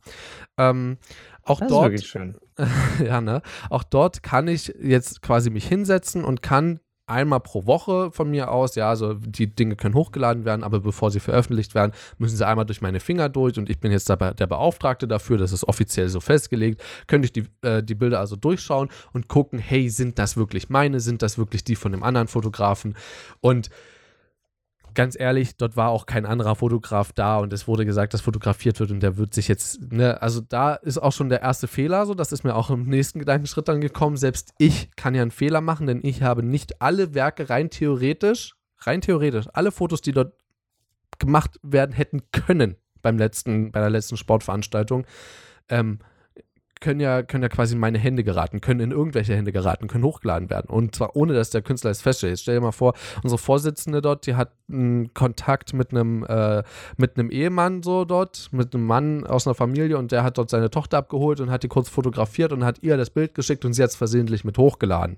[0.57, 0.97] Ähm,
[1.43, 2.37] auch das dort, ist wirklich schön.
[3.05, 3.41] ja, ne?
[3.69, 8.51] Auch dort kann ich jetzt quasi mich hinsetzen und kann einmal pro Woche von mir
[8.51, 12.47] aus, ja, also die Dinge können hochgeladen werden, aber bevor sie veröffentlicht werden, müssen sie
[12.47, 15.67] einmal durch meine Finger durch und ich bin jetzt dabei der Beauftragte dafür, das ist
[15.67, 20.19] offiziell so festgelegt, könnte ich die, äh, die Bilder also durchschauen und gucken, hey, sind
[20.19, 22.95] das wirklich meine, sind das wirklich die von dem anderen Fotografen
[23.41, 23.69] und
[24.93, 28.79] ganz ehrlich, dort war auch kein anderer Fotograf da und es wurde gesagt, dass fotografiert
[28.79, 32.05] wird und der wird sich jetzt, ne, also da ist auch schon der erste Fehler
[32.05, 34.17] so, das ist mir auch im nächsten Gedankenschritt dann gekommen.
[34.17, 38.55] Selbst ich kann ja einen Fehler machen, denn ich habe nicht alle Werke rein theoretisch,
[38.79, 40.33] rein theoretisch, alle Fotos, die dort
[41.19, 45.05] gemacht werden hätten können beim letzten, bei der letzten Sportveranstaltung,
[45.69, 45.99] ähm,
[46.79, 50.03] können ja, können ja quasi in meine Hände geraten, können in irgendwelche Hände geraten, können
[50.03, 50.69] hochgeladen werden.
[50.69, 52.31] Und zwar ohne, dass der Künstler es feststellt.
[52.31, 56.63] Jetzt stell dir mal vor, unsere Vorsitzende dort, die hat einen Kontakt mit einem, äh,
[56.97, 60.49] mit einem Ehemann so dort, mit einem Mann aus einer Familie und der hat dort
[60.49, 63.73] seine Tochter abgeholt und hat die kurz fotografiert und hat ihr das Bild geschickt und
[63.73, 65.17] sie hat es versehentlich mit hochgeladen.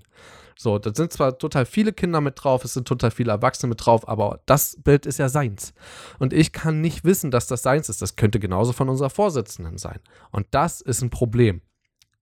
[0.56, 3.84] So, da sind zwar total viele Kinder mit drauf, es sind total viele Erwachsene mit
[3.84, 5.74] drauf, aber das Bild ist ja seins.
[6.18, 8.02] Und ich kann nicht wissen, dass das seins ist.
[8.02, 10.00] Das könnte genauso von unserer Vorsitzenden sein.
[10.30, 11.62] Und das ist ein Problem.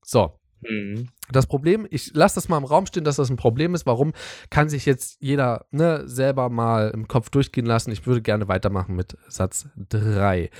[0.03, 0.35] So.
[0.63, 1.09] Mhm.
[1.31, 3.87] Das Problem, ich lasse das mal im Raum stehen, dass das ein Problem ist.
[3.87, 4.13] Warum
[4.51, 7.93] kann sich jetzt jeder ne, selber mal im Kopf durchgehen lassen?
[7.93, 10.51] Ich würde gerne weitermachen mit Satz 3.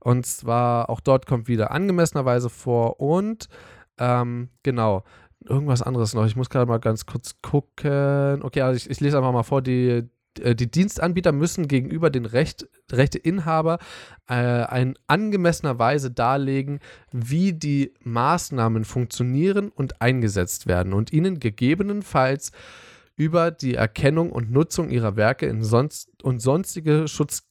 [0.00, 3.48] Und zwar, auch dort kommt wieder angemessenerweise vor und
[3.98, 5.02] ähm, genau,
[5.44, 6.26] irgendwas anderes noch.
[6.26, 8.42] Ich muss gerade mal ganz kurz gucken.
[8.42, 10.08] Okay, also ich, ich lese einfach mal vor, die,
[10.40, 13.78] äh, die Dienstanbieter müssen gegenüber den Recht, Rechteinhaber
[14.30, 16.80] äh, in angemessener Weise darlegen,
[17.12, 22.52] wie die Maßnahmen funktionieren und eingesetzt werden und ihnen gegebenenfalls
[23.16, 27.47] über die Erkennung und Nutzung ihrer Werke sonst und sonstige Schutz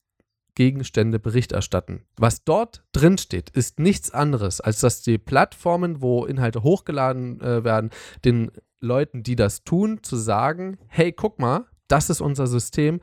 [0.58, 2.02] Gegenstände Bericht erstatten.
[2.17, 7.63] Was dort drin steht, ist nichts anderes, als dass die Plattformen, wo Inhalte hochgeladen äh,
[7.63, 7.91] werden,
[8.26, 13.02] den Leuten, die das tun, zu sagen, hey, guck mal, das ist unser System,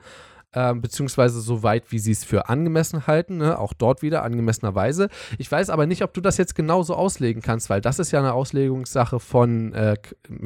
[0.51, 3.57] äh, beziehungsweise so weit, wie sie es für angemessen halten, ne?
[3.57, 5.09] auch dort wieder angemessenerweise.
[5.39, 8.19] Ich weiß aber nicht, ob du das jetzt genauso auslegen kannst, weil das ist ja
[8.19, 9.97] eine Auslegungssache von, äh,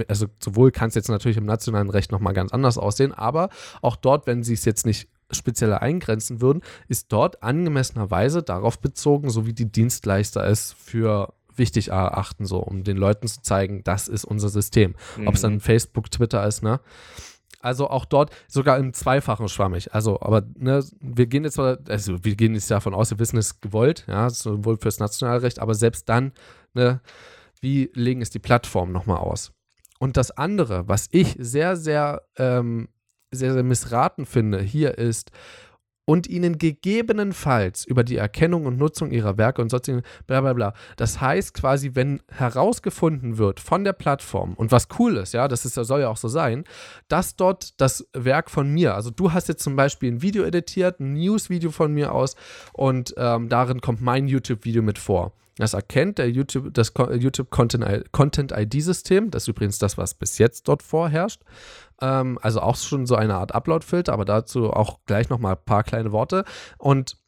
[0.08, 3.48] also sowohl kann es jetzt natürlich im nationalen Recht nochmal ganz anders aussehen, aber
[3.80, 9.30] auch dort, wenn sie es jetzt nicht spezieller eingrenzen würden, ist dort angemessenerweise darauf bezogen,
[9.30, 14.08] so wie die Dienstleister es für wichtig erachten, so um den Leuten zu zeigen, das
[14.08, 14.94] ist unser System.
[15.16, 15.28] Mhm.
[15.28, 15.60] Ob es dann mhm.
[15.60, 16.80] Facebook, Twitter ist, ne?
[17.60, 19.92] Also auch dort sogar im Zweifachen schwammig.
[19.92, 23.36] Also, aber ne, wir gehen jetzt mal, also wir gehen jetzt davon aus, wir wissen
[23.36, 26.32] es gewollt, ja, sowohl fürs Nationalrecht, aber selbst dann,
[26.74, 27.00] ne,
[27.60, 29.50] wie legen es die Plattformen nochmal aus?
[29.98, 32.88] Und das andere, was ich sehr, sehr ähm,
[33.30, 35.30] sehr, sehr missraten finde, hier ist,
[36.08, 40.72] und ihnen gegebenenfalls über die Erkennung und Nutzung ihrer Werke und sonstigen bla bla bla.
[40.96, 45.66] Das heißt quasi, wenn herausgefunden wird von der Plattform und was cool ist, ja, das
[45.66, 46.64] ist, soll ja auch so sein,
[47.08, 50.98] dass dort das Werk von mir, also du hast jetzt zum Beispiel ein Video editiert,
[50.98, 52.36] ein News-Video von mir aus
[52.72, 55.34] und ähm, darin kommt mein YouTube-Video mit vor.
[55.58, 60.68] Das erkennt der YouTube, das YouTube Content ID-System, das ist übrigens das, was bis jetzt
[60.68, 61.42] dort vorherrscht.
[62.00, 65.82] Ähm, also auch schon so eine Art Upload-Filter, aber dazu auch gleich nochmal ein paar
[65.82, 66.44] kleine Worte.
[66.78, 67.18] Und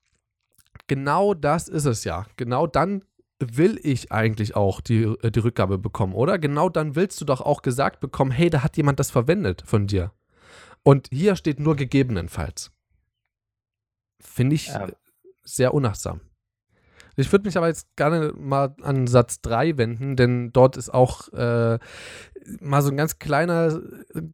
[0.86, 2.24] genau das ist es ja.
[2.36, 3.04] Genau dann
[3.40, 6.38] will ich eigentlich auch die, äh, die Rückgabe bekommen, oder?
[6.38, 9.86] Genau dann willst du doch auch gesagt bekommen, hey, da hat jemand das verwendet von
[9.86, 10.12] dir.
[10.82, 12.70] Und hier steht nur gegebenenfalls.
[14.22, 14.86] finde ich Ja.
[15.42, 16.20] sehr unachtsam.
[17.20, 21.28] Ich würde mich aber jetzt gerne mal an Satz 3 wenden, denn dort ist auch
[21.32, 21.78] äh,
[22.60, 23.80] mal so ein ganz kleiner,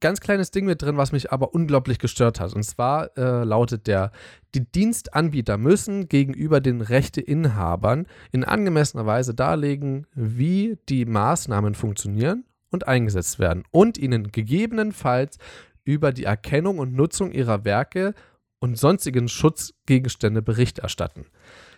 [0.00, 2.54] ganz kleines Ding mit drin, was mich aber unglaublich gestört hat.
[2.54, 4.12] Und zwar äh, lautet der,
[4.54, 12.88] die Dienstanbieter müssen gegenüber den Rechteinhabern in angemessener Weise darlegen, wie die Maßnahmen funktionieren und
[12.88, 15.38] eingesetzt werden und ihnen gegebenenfalls
[15.84, 18.14] über die Erkennung und Nutzung ihrer Werke
[18.58, 21.26] und sonstigen Schutzgegenstände Bericht erstatten.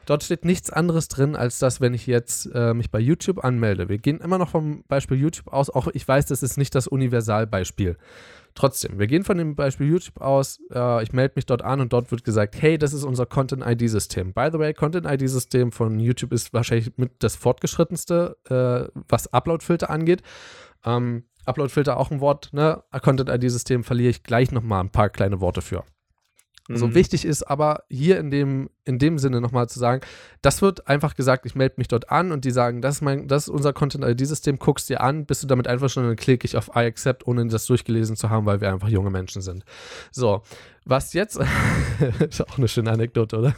[0.09, 3.91] Dort steht nichts anderes drin, als dass, wenn ich jetzt äh, mich bei YouTube anmelde.
[3.91, 6.87] Wir gehen immer noch vom Beispiel YouTube aus, auch ich weiß, das ist nicht das
[6.87, 7.99] Universalbeispiel.
[8.55, 11.93] Trotzdem, wir gehen von dem Beispiel YouTube aus, äh, ich melde mich dort an und
[11.93, 14.33] dort wird gesagt, hey, das ist unser Content-ID-System.
[14.33, 20.23] By the way, Content-ID-System von YouTube ist wahrscheinlich mit das fortgeschrittenste, äh, was Upload-Filter angeht.
[20.87, 22.83] Ähm, Upload-Filter auch ein Wort, ne?
[22.93, 25.85] Content-ID-System verliere ich gleich nochmal ein paar kleine Worte für.
[26.69, 26.95] So Mhm.
[26.95, 30.03] wichtig ist aber hier in dem, in dem Sinne nochmal zu sagen,
[30.43, 33.27] das wird einfach gesagt, ich melde mich dort an und die sagen, das ist, mein,
[33.27, 36.69] das ist unser Content-ID-System, guckst dir an, bist du damit einverstanden, dann klicke ich auf
[36.77, 39.65] I accept, ohne das durchgelesen zu haben, weil wir einfach junge Menschen sind.
[40.13, 40.43] So,
[40.85, 41.39] was jetzt,
[42.29, 43.55] ist auch eine schöne Anekdote, oder?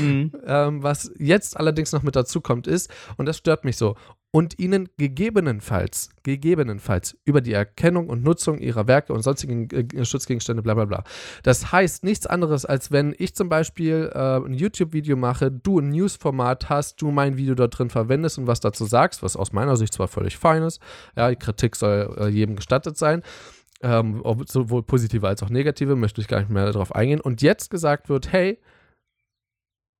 [0.00, 0.32] Mhm.
[0.48, 3.96] Ähm, was jetzt allerdings noch mit dazu kommt, ist, und das stört mich so,
[4.30, 10.62] und ihnen gegebenenfalls, gegebenenfalls über die Erkennung und Nutzung ihrer Werke und sonstigen äh, Schutzgegenstände,
[10.62, 11.04] bla bla bla.
[11.42, 15.88] Das heißt nichts anderes, als wenn ich zum Beispiel äh, ein YouTube-Video mache, du ein
[15.90, 19.76] News-Format hast, du mein Video dort drin verwendest und was dazu sagst, was aus meiner
[19.76, 20.80] Sicht zwar völlig fein ist,
[21.16, 23.22] ja, die Kritik soll äh, jedem gestattet sein,
[23.80, 27.20] ähm, sowohl positive als auch negative, möchte ich gar nicht mehr darauf eingehen.
[27.20, 28.58] Und jetzt gesagt wird, hey,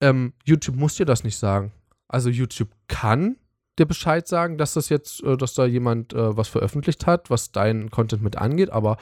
[0.01, 1.73] ähm, YouTube muss dir das nicht sagen.
[2.09, 3.37] Also YouTube kann
[3.79, 7.53] dir Bescheid sagen, dass das jetzt, äh, dass da jemand äh, was veröffentlicht hat, was
[7.53, 8.97] deinen Content mit angeht, aber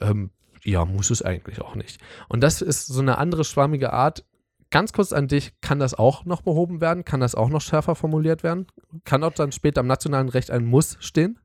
[0.00, 0.30] ähm,
[0.64, 2.00] ja, muss es eigentlich auch nicht.
[2.28, 4.24] Und das ist so eine andere schwammige Art.
[4.70, 7.04] Ganz kurz an dich, kann das auch noch behoben werden?
[7.04, 8.66] Kann das auch noch schärfer formuliert werden?
[9.04, 11.38] Kann dort dann später im nationalen Recht ein Muss stehen?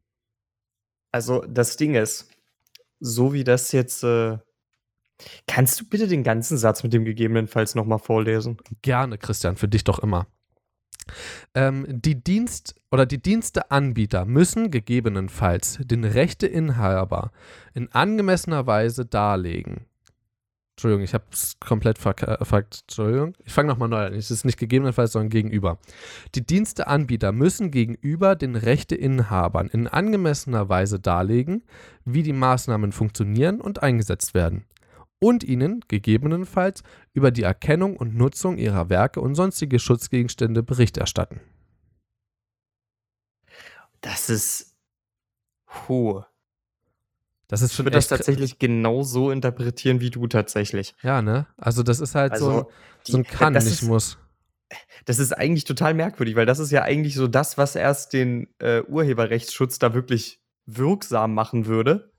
[1.11, 2.29] Also, das Ding ist,
[2.99, 4.03] so wie das jetzt.
[4.03, 4.39] Äh,
[5.47, 8.57] kannst du bitte den ganzen Satz mit dem gegebenenfalls nochmal vorlesen?
[8.81, 10.27] Gerne, Christian, für dich doch immer.
[11.53, 17.31] Ähm, die Dienst- oder die Diensteanbieter müssen gegebenenfalls den Rechteinhaber
[17.73, 19.85] in angemessener Weise darlegen.
[20.75, 22.81] Entschuldigung, ich habe es komplett verkackt.
[22.81, 23.35] Entschuldigung.
[23.45, 24.13] Ich fange nochmal neu an.
[24.13, 25.77] Es ist nicht gegebenenfalls, sondern gegenüber.
[26.33, 31.63] Die Diensteanbieter müssen gegenüber den Rechteinhabern in angemessener Weise darlegen,
[32.05, 34.65] wie die Maßnahmen funktionieren und eingesetzt werden
[35.23, 36.83] und ihnen gegebenenfalls
[37.13, 41.39] über die Erkennung und Nutzung ihrer Werke und sonstige Schutzgegenstände Bericht erstatten.
[44.01, 44.75] Das ist.
[45.65, 46.21] Puh.
[47.47, 50.95] Das ist Ich schon würde das tatsächlich genau so interpretieren wie du tatsächlich.
[51.03, 51.45] ja, ne?
[51.57, 52.71] Also das ist halt so, ein- Also,
[53.03, 54.17] so ein die- Kann, das nicht ist, muss.
[55.05, 58.47] Das ist eigentlich total merkwürdig, weil das ist ja eigentlich so das, was erst den
[58.59, 62.12] äh, Urheberrechtsschutz da wirklich wirksam machen würde.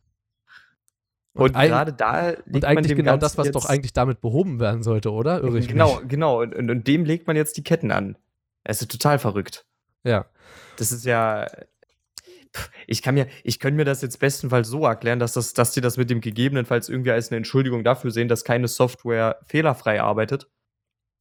[1.34, 3.66] Und Und, gerade da legt Und man eigentlich dem genau das, Ganzen was jetzt, doch
[3.66, 5.42] eigentlich damit behoben werden sollte, oder?
[5.42, 6.08] Irre ich genau, mich?
[6.08, 6.40] genau.
[6.40, 8.16] Und, und, und dem legt man jetzt die Ketten an.
[8.62, 9.66] Es ist total verrückt.
[10.04, 10.26] Ja.
[10.76, 11.46] Das ist ja.
[12.86, 15.80] Ich kann mir, ich könnte mir das jetzt bestenfalls so erklären, dass, das, dass die
[15.80, 20.48] das mit dem gegebenenfalls irgendwie als eine Entschuldigung dafür sehen, dass keine Software fehlerfrei arbeitet.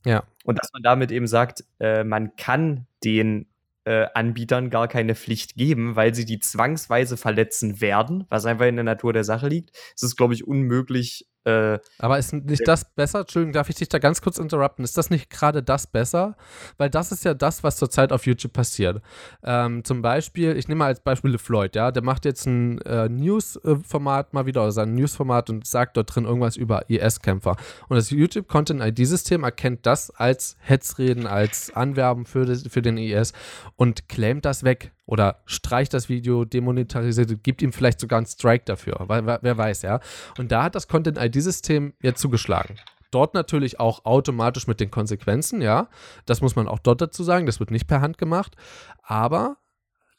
[0.05, 0.23] Ja.
[0.43, 3.47] Und dass man damit eben sagt, äh, man kann den
[3.85, 8.75] äh, Anbietern gar keine Pflicht geben, weil sie die zwangsweise verletzen werden, was einfach in
[8.75, 9.71] der Natur der Sache liegt.
[9.95, 11.27] Es ist, glaube ich, unmöglich.
[11.45, 13.21] Äh, Aber ist nicht das besser?
[13.21, 14.83] Entschuldigung, darf ich dich da ganz kurz interrupten?
[14.83, 16.35] Ist das nicht gerade das besser?
[16.77, 19.01] Weil das ist ja das, was zurzeit auf YouTube passiert.
[19.43, 23.09] Ähm, zum Beispiel, ich nehme mal als Beispiel Floyd, ja, der macht jetzt ein äh,
[23.09, 27.57] News-Format mal wieder, oder sein News-Format und sagt dort drin irgendwas über IS-Kämpfer.
[27.89, 32.97] Und das YouTube Content ID-System erkennt das als Hetzreden, als Anwerben für, das, für den
[32.97, 33.33] IS
[33.75, 38.65] und claimt das weg oder streicht das Video, demonetarisiert, gibt ihm vielleicht sogar einen Strike
[38.65, 39.99] dafür, weil, wer weiß, ja.
[40.37, 42.77] Und da hat das Content-ID-System jetzt zugeschlagen.
[43.11, 45.89] Dort natürlich auch automatisch mit den Konsequenzen, ja.
[46.25, 48.55] Das muss man auch dort dazu sagen, das wird nicht per Hand gemacht.
[49.03, 49.57] Aber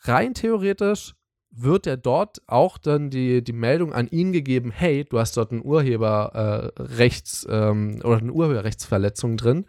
[0.02, 1.14] rein theoretisch
[1.56, 5.52] wird er dort auch dann die, die Meldung an ihn gegeben, hey, du hast dort
[5.52, 9.66] ein Urheberrechts äh, ähm, oder eine Urheberrechtsverletzung drin.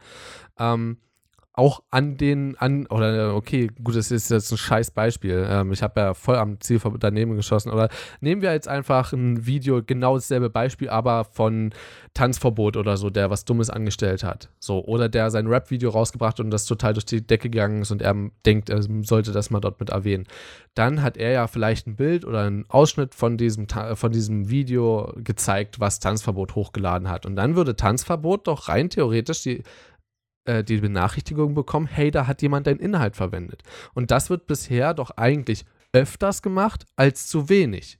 [0.60, 0.97] Ähm,
[1.58, 5.46] auch an den, an, oder okay, gut, das ist jetzt ein scheiß Beispiel.
[5.50, 7.72] Ähm, ich habe ja voll am Ziel daneben geschossen.
[7.72, 7.89] Oder
[8.20, 11.74] nehmen wir jetzt einfach ein Video, genau dasselbe Beispiel, aber von
[12.13, 14.50] Tanzverbot oder so, der was Dummes angestellt hat.
[14.60, 18.02] So, oder der sein Rap-Video rausgebracht und das total durch die Decke gegangen ist und
[18.02, 18.15] er
[18.46, 20.26] denkt, er sollte das mal dort mit erwähnen.
[20.74, 25.13] Dann hat er ja vielleicht ein Bild oder einen Ausschnitt von diesem, von diesem Video
[25.18, 27.26] gezeigt, was Tanzverbot hochgeladen hat.
[27.26, 29.63] Und dann würde Tanzverbot doch rein theoretisch die
[30.45, 33.63] äh, die Benachrichtigung bekommen, hey, da hat jemand deinen Inhalt verwendet.
[33.93, 37.99] Und das wird bisher doch eigentlich öfters gemacht als zu wenig.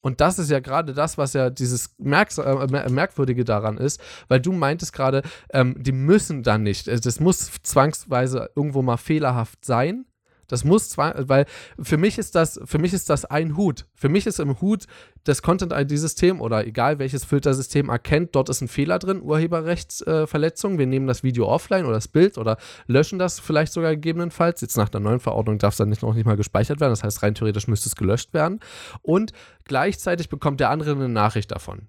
[0.00, 4.40] Und das ist ja gerade das, was ja dieses Merks äh, Merkwürdige daran ist, weil
[4.40, 6.86] du meintest gerade, ähm, die müssen dann nicht.
[6.86, 10.06] Das muss zwangsweise irgendwo mal fehlerhaft sein,
[10.48, 11.46] das muss zwar, weil
[11.78, 13.86] für mich ist das, für mich ist das ein Hut.
[13.94, 14.86] Für mich ist im Hut
[15.24, 20.74] das Content-ID-System oder egal welches Filtersystem erkennt, dort ist ein Fehler drin, Urheberrechtsverletzung.
[20.74, 22.56] Äh, wir nehmen das Video offline oder das Bild oder
[22.86, 24.60] löschen das vielleicht sogar gegebenenfalls.
[24.60, 26.92] Jetzt nach der neuen Verordnung darf es dann nicht, noch nicht mal gespeichert werden.
[26.92, 28.60] Das heißt, rein theoretisch müsste es gelöscht werden.
[29.02, 29.32] Und
[29.64, 31.88] gleichzeitig bekommt der andere eine Nachricht davon.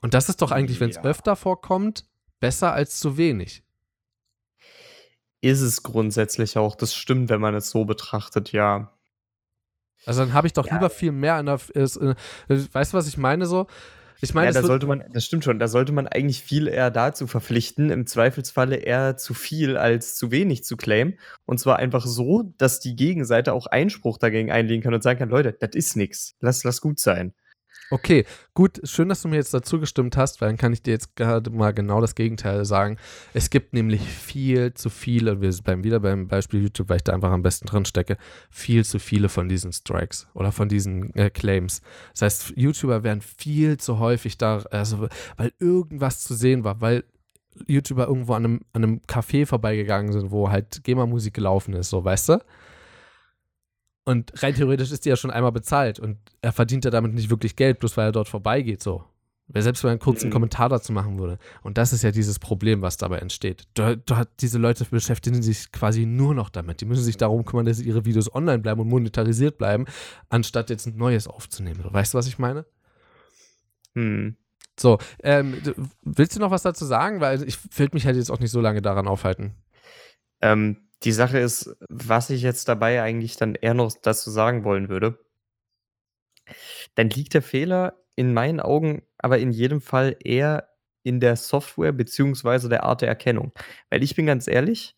[0.00, 1.04] Und das ist doch eigentlich, wenn es ja.
[1.04, 2.04] öfter vorkommt,
[2.40, 3.64] besser als zu wenig
[5.44, 6.74] ist es grundsätzlich auch.
[6.74, 8.92] Das stimmt, wenn man es so betrachtet, ja.
[10.06, 10.74] Also dann habe ich doch ja.
[10.74, 11.60] lieber viel mehr in der.
[11.74, 12.14] Ist, äh,
[12.48, 13.66] weißt du, was ich meine so?
[14.20, 16.90] Ich meine, ja, da sollte man, das stimmt schon, da sollte man eigentlich viel eher
[16.90, 21.18] dazu verpflichten, im Zweifelsfalle eher zu viel als zu wenig zu claimen.
[21.44, 25.28] Und zwar einfach so, dass die Gegenseite auch Einspruch dagegen einlegen kann und sagen kann,
[25.28, 26.36] Leute, das ist nichts.
[26.40, 27.34] Lass, lass gut sein.
[27.90, 30.92] Okay, gut, schön, dass du mir jetzt dazu gestimmt hast, weil dann kann ich dir
[30.92, 32.96] jetzt gerade mal genau das Gegenteil sagen.
[33.34, 37.12] Es gibt nämlich viel zu viele, wir beim, wieder beim Beispiel YouTube, weil ich da
[37.12, 38.16] einfach am besten drin stecke,
[38.50, 41.82] viel zu viele von diesen Strikes oder von diesen äh, Claims.
[42.12, 47.04] Das heißt, YouTuber werden viel zu häufig da, also weil irgendwas zu sehen war, weil
[47.68, 52.04] YouTuber irgendwo an einem, an einem Café vorbeigegangen sind, wo halt GEMA-Musik gelaufen ist, so,
[52.04, 52.38] weißt du?
[54.04, 57.30] Und rein theoretisch ist die ja schon einmal bezahlt und er verdient ja damit nicht
[57.30, 59.04] wirklich Geld, bloß weil er dort vorbeigeht, so.
[59.48, 60.32] Selbst wenn er einen kurzen mhm.
[60.32, 61.38] Kommentar dazu machen würde.
[61.62, 63.64] Und das ist ja dieses Problem, was dabei entsteht.
[63.74, 66.80] Du, du diese Leute beschäftigen sich quasi nur noch damit.
[66.80, 69.84] Die müssen sich darum kümmern, dass ihre Videos online bleiben und monetarisiert bleiben,
[70.30, 71.84] anstatt jetzt ein neues aufzunehmen.
[71.84, 72.64] Weißt du, was ich meine?
[73.94, 74.36] Hm.
[74.80, 75.60] So, ähm,
[76.02, 77.20] willst du noch was dazu sagen?
[77.20, 79.54] Weil ich will mich halt jetzt auch nicht so lange daran aufhalten.
[80.40, 84.88] Ähm, die Sache ist, was ich jetzt dabei eigentlich dann eher noch dazu sagen wollen
[84.88, 85.18] würde,
[86.94, 90.68] dann liegt der Fehler in meinen Augen aber in jedem Fall eher
[91.02, 93.52] in der Software beziehungsweise der Art der Erkennung.
[93.90, 94.96] Weil ich bin ganz ehrlich,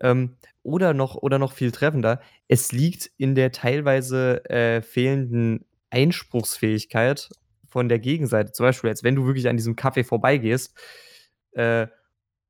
[0.00, 7.30] ähm, oder noch oder noch viel treffender, es liegt in der teilweise, äh, fehlenden Einspruchsfähigkeit
[7.68, 8.52] von der Gegenseite.
[8.52, 10.76] Zum Beispiel, als wenn du wirklich an diesem Kaffee vorbeigehst,
[11.52, 11.88] äh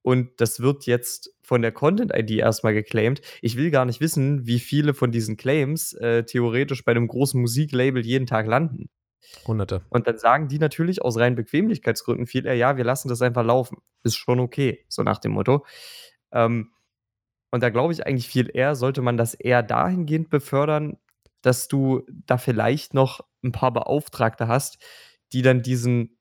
[0.03, 3.21] und das wird jetzt von der Content-ID erstmal geclaimed.
[3.43, 7.41] Ich will gar nicht wissen, wie viele von diesen Claims äh, theoretisch bei einem großen
[7.41, 8.89] Musiklabel jeden Tag landen.
[9.47, 9.83] Hunderte.
[9.91, 13.45] Und dann sagen die natürlich aus reinen Bequemlichkeitsgründen viel eher, ja, wir lassen das einfach
[13.45, 13.79] laufen.
[14.03, 15.67] Ist schon okay, so nach dem Motto.
[16.33, 16.73] Ähm,
[17.51, 20.99] und da glaube ich eigentlich viel eher, sollte man das eher dahingehend befördern,
[21.43, 24.79] dass du da vielleicht noch ein paar Beauftragte hast,
[25.33, 26.19] die dann diesen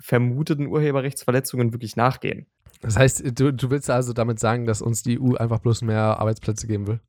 [0.00, 2.46] vermuteten Urheberrechtsverletzungen wirklich nachgehen.
[2.80, 6.20] Das heißt, du, du willst also damit sagen, dass uns die EU einfach bloß mehr
[6.20, 7.00] Arbeitsplätze geben will?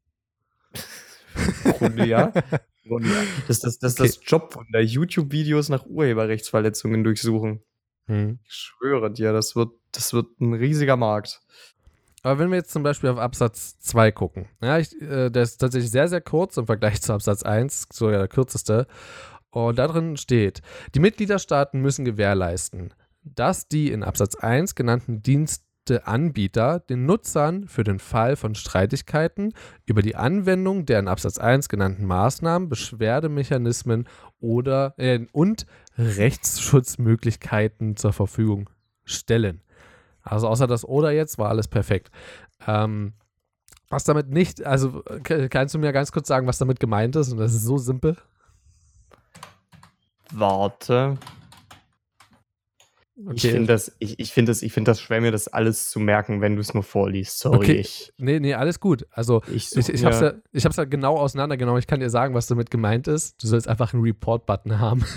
[1.78, 2.32] Grunde ja.
[2.88, 3.24] Grunde ja.
[3.48, 4.08] Das ist das, das, okay.
[4.08, 4.80] das Jobwunder.
[4.80, 7.62] YouTube-Videos nach Urheberrechtsverletzungen durchsuchen.
[8.06, 8.40] Hm.
[8.46, 11.42] Ich schwöre dir, das wird, das wird ein riesiger Markt.
[12.24, 15.58] Aber wenn wir jetzt zum Beispiel auf Absatz 2 gucken, ja, ich, äh, der ist
[15.58, 18.88] tatsächlich sehr, sehr kurz im Vergleich zu Absatz 1, sogar der kürzeste.
[19.50, 20.62] Und da drin steht,
[20.94, 22.94] die Mitgliederstaaten müssen gewährleisten,
[23.36, 29.54] dass die in Absatz 1 genannten Diensteanbieter den Nutzern für den Fall von Streitigkeiten
[29.86, 34.08] über die Anwendung der in Absatz 1 genannten Maßnahmen, Beschwerdemechanismen
[34.40, 35.66] oder äh, und
[35.98, 38.70] Rechtsschutzmöglichkeiten zur Verfügung
[39.04, 39.62] stellen.
[40.22, 42.12] Also außer das oder jetzt war alles perfekt.
[42.66, 43.14] Ähm,
[43.90, 47.32] was damit nicht, also kannst du mir ganz kurz sagen, was damit gemeint ist?
[47.32, 48.18] Und das ist so simpel.
[50.32, 51.18] Warte.
[53.20, 53.34] Okay.
[53.34, 56.00] Ich finde das, ich, ich finde das, ich finde das schwer, mir das alles zu
[56.00, 57.40] merken, wenn du es nur vorliest.
[57.40, 57.58] Sorry.
[57.58, 57.76] Okay.
[57.78, 59.08] Ich, nee, nee, alles gut.
[59.10, 61.80] Also ich, ich, ich habe es ja, ich hab's ja genau auseinandergenommen.
[61.80, 63.42] Ich kann dir sagen, was damit gemeint ist.
[63.42, 65.04] Du sollst einfach einen Report-Button haben.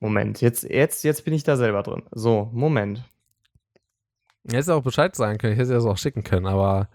[0.00, 2.04] Moment, jetzt, jetzt, jetzt bin ich da selber drin.
[2.12, 3.02] So, Moment.
[4.48, 6.88] Hättest auch Bescheid sagen können, ich hätte es auch schicken können, aber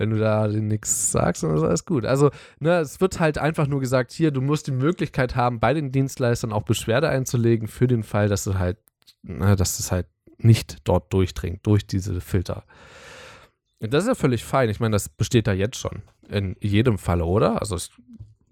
[0.00, 2.06] wenn du da nichts sagst, dann ist alles gut.
[2.06, 5.74] Also, ne, es wird halt einfach nur gesagt, hier, du musst die Möglichkeit haben, bei
[5.74, 8.78] den Dienstleistern auch Beschwerde einzulegen für den Fall, dass du halt,
[9.22, 10.06] ne, dass es halt
[10.38, 12.64] nicht dort durchdringt, durch diese Filter.
[13.78, 14.70] Das ist ja völlig fein.
[14.70, 16.00] Ich meine, das besteht da jetzt schon.
[16.30, 17.60] In jedem Falle, oder?
[17.60, 17.90] Also ich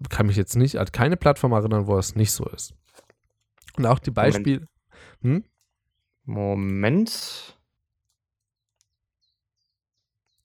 [0.09, 2.75] kann mich jetzt nicht an keine Plattform erinnern, wo es nicht so ist.
[3.75, 4.67] Und auch die Beispiele.
[5.23, 5.45] Moment.
[5.45, 5.49] Hm?
[6.25, 7.58] Moment.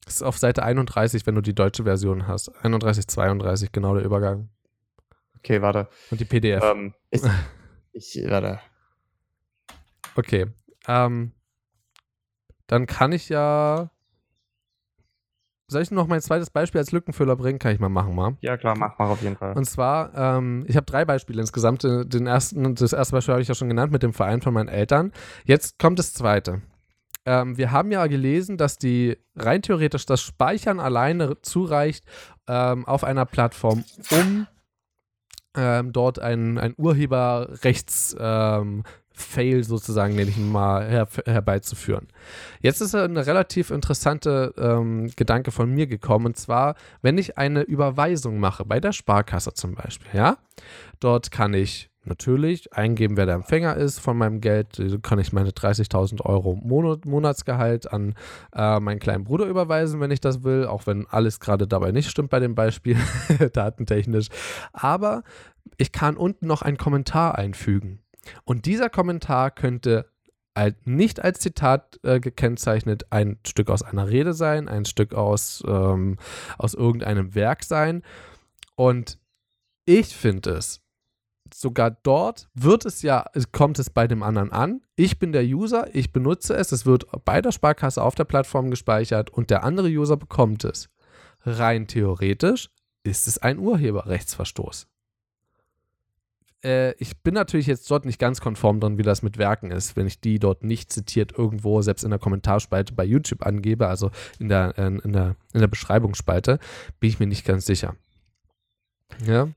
[0.05, 2.51] Das ist auf Seite 31, wenn du die deutsche Version hast.
[2.65, 4.51] 31, 32, genau der Übergang.
[5.39, 5.89] Okay, warte.
[6.11, 6.63] Und die PDF.
[6.65, 7.23] Ähm, ich,
[7.93, 8.61] ich, warte.
[10.17, 10.47] Okay.
[10.87, 11.33] Ähm,
[12.67, 13.91] dann kann ich ja.
[15.67, 17.59] Soll ich noch mein zweites Beispiel als Lückenfüller bringen?
[17.59, 18.37] Kann ich mal machen, mal.
[18.43, 19.55] Ja, klar, mach, mach auf jeden Fall.
[19.57, 21.83] Und zwar, ähm, ich habe drei Beispiele insgesamt.
[21.85, 24.69] Den ersten, das erste Beispiel habe ich ja schon genannt mit dem Verein von meinen
[24.69, 25.13] Eltern.
[25.45, 26.61] Jetzt kommt das zweite.
[27.27, 32.05] Ähm, wir haben ja gelesen, dass die rein theoretisch das Speichern alleine zureicht
[32.47, 34.47] ähm, auf einer Plattform, um
[35.57, 38.83] ähm, dort ein, ein Urheberrechts ähm,
[39.61, 42.09] sozusagen, nenne ich mal, her, herbeizuführen.
[42.61, 47.63] Jetzt ist eine relativ interessante ähm, Gedanke von mir gekommen, und zwar, wenn ich eine
[47.63, 50.39] Überweisung mache, bei der Sparkasse zum Beispiel, ja,
[50.99, 55.51] dort kann ich natürlich eingeben, wer der Empfänger ist von meinem Geld, kann ich meine
[55.51, 58.15] 30.000 Euro Monat, Monatsgehalt an
[58.55, 62.11] äh, meinen kleinen Bruder überweisen, wenn ich das will, auch wenn alles gerade dabei nicht
[62.11, 62.97] stimmt bei dem Beispiel,
[63.53, 64.29] datentechnisch.
[64.73, 65.23] Aber
[65.77, 68.01] ich kann unten noch einen Kommentar einfügen.
[68.45, 70.07] Und dieser Kommentar könnte
[70.85, 76.17] nicht als Zitat äh, gekennzeichnet ein Stück aus einer Rede sein, ein Stück aus, ähm,
[76.59, 78.03] aus irgendeinem Werk sein.
[78.77, 79.19] Und
[79.85, 80.81] ich finde es,
[81.55, 84.81] sogar dort wird es ja, kommt es bei dem anderen an.
[84.97, 88.71] Ich bin der User, ich benutze es, es wird bei der Sparkasse auf der Plattform
[88.71, 90.89] gespeichert und der andere User bekommt es.
[91.43, 92.71] Rein theoretisch
[93.05, 94.89] ist es ein Urheberrechtsverstoß
[96.65, 99.97] äh, ich bin natürlich jetzt dort nicht ganz konform dran, wie das mit Werken ist,
[99.97, 104.11] wenn ich die dort nicht zitiert irgendwo, selbst in der Kommentarspalte bei YouTube angebe, also
[104.39, 106.59] in der, äh, in der, in der Beschreibungsspalte,
[107.01, 107.97] bin ich mir nicht ganz sicher.
[109.27, 109.49] Ja.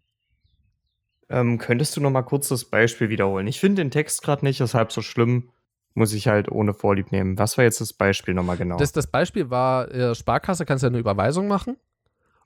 [1.29, 3.47] Ähm, könntest du noch mal kurz das Beispiel wiederholen?
[3.47, 5.49] Ich finde den Text gerade nicht, deshalb so schlimm.
[5.93, 7.39] Muss ich halt ohne Vorlieb nehmen.
[7.39, 8.77] Was war jetzt das Beispiel nochmal genau?
[8.77, 11.75] Das, das Beispiel war, äh, Sparkasse kannst ja eine Überweisung machen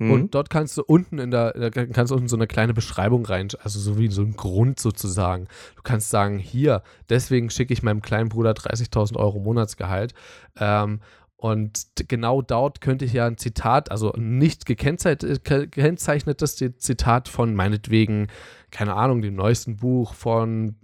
[0.02, 0.12] Mhm.
[0.12, 3.24] Und dort kannst du unten in der, da kannst du unten so eine kleine Beschreibung
[3.24, 5.48] rein, also so wie so ein Grund sozusagen.
[5.76, 10.16] Du kannst sagen, hier, deswegen schicke ich meinem kleinen Bruder 30.000 Euro Monatsgehalt.
[10.60, 11.02] Ähm,
[11.42, 18.28] und genau dort könnte ich ja ein Zitat, also nicht gekennzeichnetes Zitat von meinetwegen,
[18.70, 20.76] keine Ahnung, dem neuesten Buch von,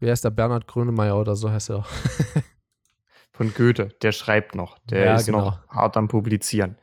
[0.00, 1.86] wie heißt der, Bernhard Grönemeyer oder so heißt er auch.
[3.32, 5.44] von Goethe, der schreibt noch, der ja, ist genau.
[5.44, 6.76] noch hart am Publizieren.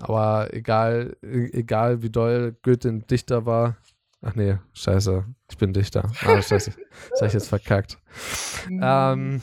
[0.00, 3.76] Aber egal, e-, egal wie doll Goethe ein Dichter war.
[4.20, 6.10] Ach nee, scheiße, ich bin Dichter.
[6.24, 6.72] Ah, scheiße,
[7.10, 7.98] das habe ich jetzt verkackt.
[8.66, 9.42] Ähm,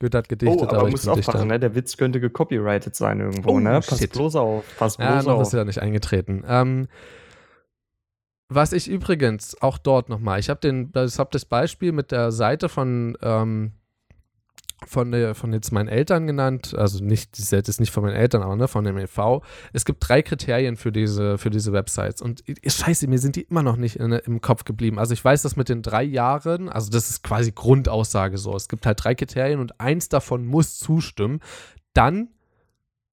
[0.00, 1.44] Goethe hat gedichtet, oh, aber, aber ich bin Dichter.
[1.44, 1.58] Ne?
[1.58, 3.80] Der Witz könnte gecopyrighted sein irgendwo, oh, ne?
[3.86, 5.42] Pass bloß auf, pass bloß ja, noch auf.
[5.42, 6.44] ist ja nicht eingetreten.
[6.46, 6.88] Ähm,
[8.48, 13.16] was ich übrigens auch dort nochmal, ich habe hab das Beispiel mit der Seite von
[13.22, 13.72] ähm,
[14.84, 18.42] von, der, von jetzt meinen Eltern genannt, also nicht, das ist nicht von meinen Eltern,
[18.42, 19.42] aber ne, von dem e.V.
[19.72, 23.62] Es gibt drei Kriterien für diese, für diese Websites und scheiße, mir sind die immer
[23.62, 24.98] noch nicht in, im Kopf geblieben.
[24.98, 28.54] Also ich weiß das mit den drei Jahren, also das ist quasi Grundaussage so.
[28.54, 31.40] Es gibt halt drei Kriterien und eins davon muss zustimmen.
[31.94, 32.28] Dann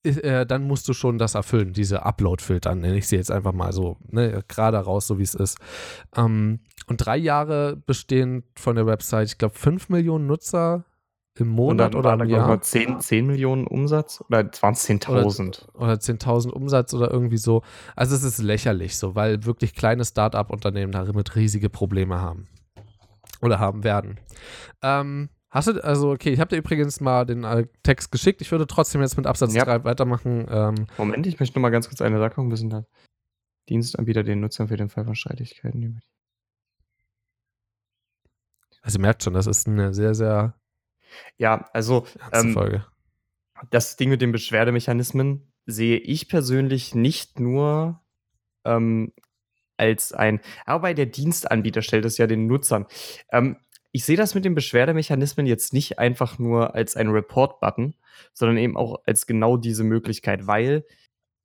[0.03, 3.71] äh, dann musst du schon das erfüllen, diese Upload-Filter, nenne ich sie jetzt einfach mal
[3.71, 5.57] so, ne, gerade raus, so wie es ist.
[6.13, 10.83] Ähm, und drei Jahre bestehen von der Website, ich glaube, fünf Millionen Nutzer
[11.35, 12.61] im Monat oder im Jahr.
[12.61, 15.65] 10, 10 Millionen Umsatz oder 20.000?
[15.73, 17.63] Oder, oder 10.000 Umsatz oder irgendwie so.
[17.95, 22.47] Also es ist lächerlich so, weil wirklich kleine Start-up-Unternehmen damit riesige Probleme haben.
[23.41, 24.19] Oder haben werden.
[24.83, 28.41] Ähm, hast du, also okay, ich habe dir übrigens mal den äh, Text geschickt.
[28.41, 29.65] Ich würde trotzdem jetzt mit Absatz ja.
[29.65, 30.45] 3 weitermachen.
[30.49, 32.69] Ähm, Moment, ich möchte nur mal ganz kurz eine Sache wissen.
[32.69, 32.85] Da.
[33.69, 35.99] Dienstanbieter den Nutzern für den Fall von Streitigkeiten.
[38.81, 40.55] Also merkt schon, das ist eine sehr, sehr
[41.37, 42.81] ja, also ähm,
[43.69, 48.01] das Ding mit den Beschwerdemechanismen sehe ich persönlich nicht nur
[48.65, 49.13] ähm,
[49.77, 52.85] als ein, aber der Dienstanbieter stellt es ja den Nutzern.
[53.31, 53.57] Ähm,
[53.91, 57.95] ich sehe das mit den Beschwerdemechanismen jetzt nicht einfach nur als ein Report-Button,
[58.33, 60.85] sondern eben auch als genau diese Möglichkeit, weil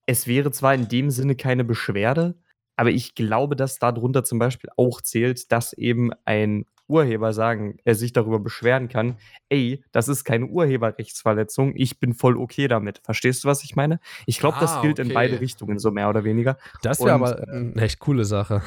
[0.07, 2.41] es wäre zwar in dem Sinne keine Beschwerde,
[2.75, 7.95] aber ich glaube, dass darunter zum Beispiel auch zählt, dass eben ein Urheber sagen, er
[7.95, 9.16] sich darüber beschweren kann,
[9.49, 13.01] ey, das ist keine Urheberrechtsverletzung, ich bin voll okay damit.
[13.05, 14.01] Verstehst du, was ich meine?
[14.26, 15.09] Ich glaube, ah, das gilt okay.
[15.09, 16.59] in beide Richtungen, so mehr oder weniger.
[16.82, 18.62] Das wäre aber eine echt coole Sache.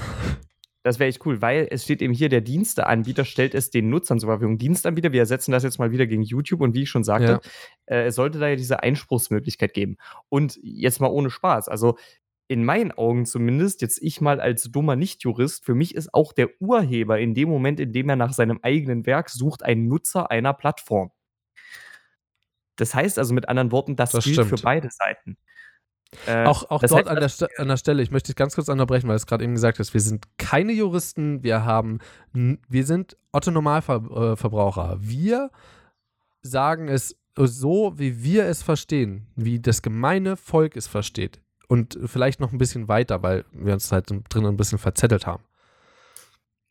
[0.84, 4.20] Das wäre echt cool, weil es steht eben hier, der Diensteanbieter stellt es den Nutzern
[4.20, 4.58] zur Verfügung.
[4.58, 7.40] Dienstanbieter, wir ersetzen das jetzt mal wieder gegen YouTube und wie ich schon sagte,
[7.88, 7.96] ja.
[7.96, 9.98] äh, es sollte da ja diese Einspruchsmöglichkeit geben.
[10.30, 11.98] Und jetzt mal ohne Spaß, also
[12.52, 16.50] in meinen Augen zumindest, jetzt ich mal als dummer Nichtjurist, für mich ist auch der
[16.60, 20.54] Urheber in dem Moment, in dem er nach seinem eigenen Werk sucht, ein Nutzer einer
[20.54, 21.12] Plattform.
[22.76, 24.50] Das heißt also mit anderen Worten, das, das gilt stimmt.
[24.50, 25.38] für beide Seiten.
[26.28, 29.08] Äh, auch auch dort an der, an der Stelle, ich möchte dich ganz kurz unterbrechen,
[29.08, 32.00] weil du es gerade eben gesagt hast, wir sind keine Juristen, wir haben,
[32.34, 34.98] wir sind Otto Normalverbraucher.
[35.00, 35.52] Wir
[36.42, 41.40] sagen es so, wie wir es verstehen, wie das gemeine Volk es versteht.
[41.72, 45.46] Und vielleicht noch ein bisschen weiter, weil wir uns halt drin ein bisschen verzettelt haben.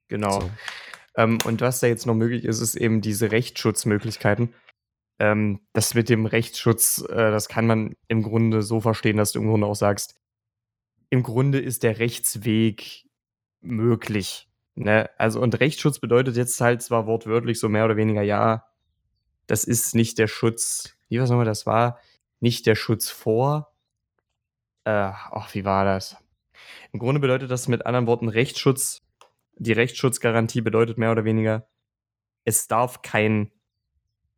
[0.09, 0.43] Genau.
[0.43, 0.51] So.
[1.17, 4.53] Ähm, und was da jetzt noch möglich ist, ist eben diese Rechtsschutzmöglichkeiten.
[5.19, 9.41] Ähm, das mit dem Rechtsschutz, äh, das kann man im Grunde so verstehen, dass du
[9.41, 10.21] im Grunde auch sagst,
[11.09, 13.07] im Grunde ist der Rechtsweg
[13.63, 14.51] möglich.
[14.75, 15.09] Ne?
[15.17, 18.67] Also, und Rechtsschutz bedeutet jetzt halt zwar wortwörtlich so mehr oder weniger, ja,
[19.47, 21.99] das ist nicht der Schutz, wie was nochmal das war,
[22.41, 23.70] nicht der Schutz vor.
[24.85, 26.17] Äh, ach, wie war das?
[26.93, 29.03] Im Grunde bedeutet das mit anderen Worten Rechtsschutz.
[29.57, 31.69] Die Rechtsschutzgarantie bedeutet mehr oder weniger,
[32.45, 33.53] es darf kein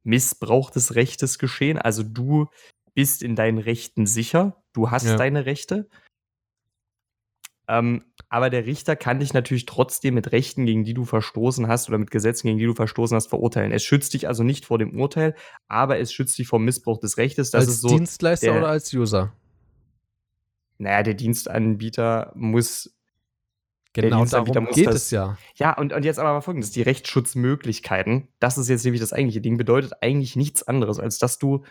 [0.02, 1.78] Missbrauch des Rechtes geschehen.
[1.78, 2.48] Also du
[2.94, 5.16] bist in deinen Rechten sicher, du hast ja.
[5.16, 5.88] deine Rechte.
[7.68, 11.88] Ähm, aber der Richter kann dich natürlich trotzdem mit Rechten, gegen die du verstoßen hast
[11.88, 13.72] oder mit Gesetzen, gegen die du verstoßen hast, verurteilen.
[13.72, 15.36] Es schützt dich also nicht vor dem Urteil,
[15.68, 17.50] aber es schützt dich vor Missbrauch des Rechtes.
[17.50, 19.32] Das als so Dienstleister der, oder als User?
[20.78, 22.94] Naja, der Dienstanbieter muss
[23.94, 25.36] Genau, darum geht das, es ja.
[25.56, 29.42] Ja, und, und jetzt aber mal folgendes: Die Rechtsschutzmöglichkeiten, das ist jetzt nämlich das eigentliche
[29.42, 31.62] Ding, bedeutet eigentlich nichts anderes, als dass du,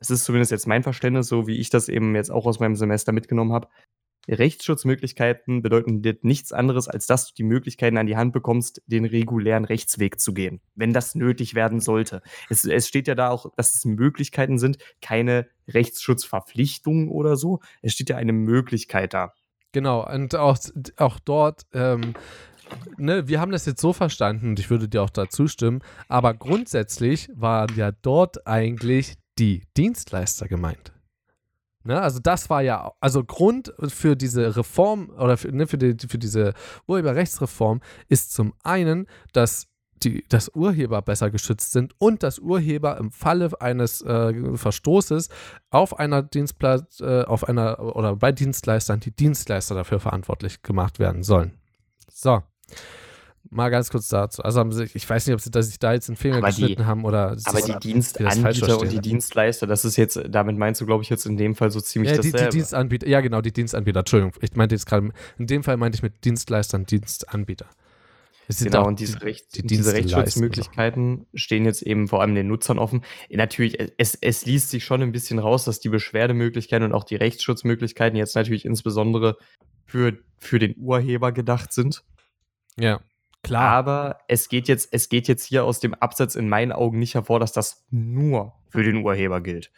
[0.00, 2.74] das ist zumindest jetzt mein Verständnis, so wie ich das eben jetzt auch aus meinem
[2.74, 3.68] Semester mitgenommen habe,
[4.28, 9.64] Rechtsschutzmöglichkeiten bedeuten nichts anderes, als dass du die Möglichkeiten an die Hand bekommst, den regulären
[9.64, 12.22] Rechtsweg zu gehen, wenn das nötig werden sollte.
[12.48, 17.60] Es, es steht ja da auch, dass es Möglichkeiten sind, keine Rechtsschutzverpflichtungen oder so.
[17.82, 19.32] Es steht ja eine Möglichkeit da.
[19.72, 20.58] Genau, und auch,
[20.96, 22.14] auch dort, ähm,
[22.96, 26.34] ne, wir haben das jetzt so verstanden, und ich würde dir auch da zustimmen, aber
[26.34, 30.92] grundsätzlich waren ja dort eigentlich die Dienstleister gemeint.
[31.88, 35.96] Ne, also das war ja, also Grund für diese Reform oder für, ne, für, die,
[36.06, 36.52] für diese
[36.86, 39.68] Urheberrechtsreform ist zum einen, dass
[40.02, 45.30] die, dass Urheber besser geschützt sind und dass Urheber im Falle eines äh, Verstoßes
[45.70, 51.22] auf einer Dienstplatz, äh, auf einer oder bei Dienstleistern die Dienstleister dafür verantwortlich gemacht werden
[51.22, 51.54] sollen.
[52.10, 52.42] So.
[53.50, 54.42] Mal ganz kurz dazu.
[54.42, 54.62] Also
[54.94, 57.04] ich weiß nicht, ob sie dass sich da jetzt einen Finger aber geschnitten die, haben
[57.04, 57.36] oder.
[57.44, 61.24] Aber die Dienstanbieter und die Dienstleister, das ist jetzt, damit meinst du, glaube ich, jetzt
[61.24, 62.52] in dem Fall so ziemlich ja, die, dasselbe.
[62.52, 64.00] Die Dienstanbieter, ja, genau, die Dienstanbieter.
[64.00, 67.66] Entschuldigung, ich meinte jetzt gerade, in dem Fall meinte ich mit Dienstleistern Dienstanbieter.
[68.60, 73.04] Genau, und diese, Recht, die diese Rechtsschutzmöglichkeiten stehen jetzt eben vor allem den Nutzern offen.
[73.28, 77.16] Natürlich, es, es liest sich schon ein bisschen raus, dass die Beschwerdemöglichkeiten und auch die
[77.16, 79.36] Rechtsschutzmöglichkeiten jetzt natürlich insbesondere
[79.84, 82.04] für, für den Urheber gedacht sind.
[82.78, 83.00] Ja,
[83.42, 83.70] klar.
[83.70, 87.14] Aber es geht jetzt, es geht jetzt hier aus dem Absatz in meinen Augen nicht
[87.14, 89.70] hervor, dass das nur für den Urheber gilt.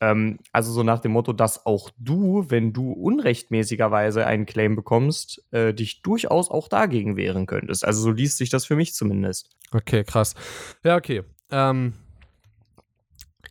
[0.00, 5.44] Ähm, also so nach dem Motto, dass auch du, wenn du unrechtmäßigerweise einen Claim bekommst,
[5.52, 7.84] äh, dich durchaus auch dagegen wehren könntest.
[7.84, 9.50] Also so liest sich das für mich zumindest.
[9.70, 10.34] Okay, krass.
[10.82, 11.22] Ja, okay.
[11.52, 11.92] Ähm,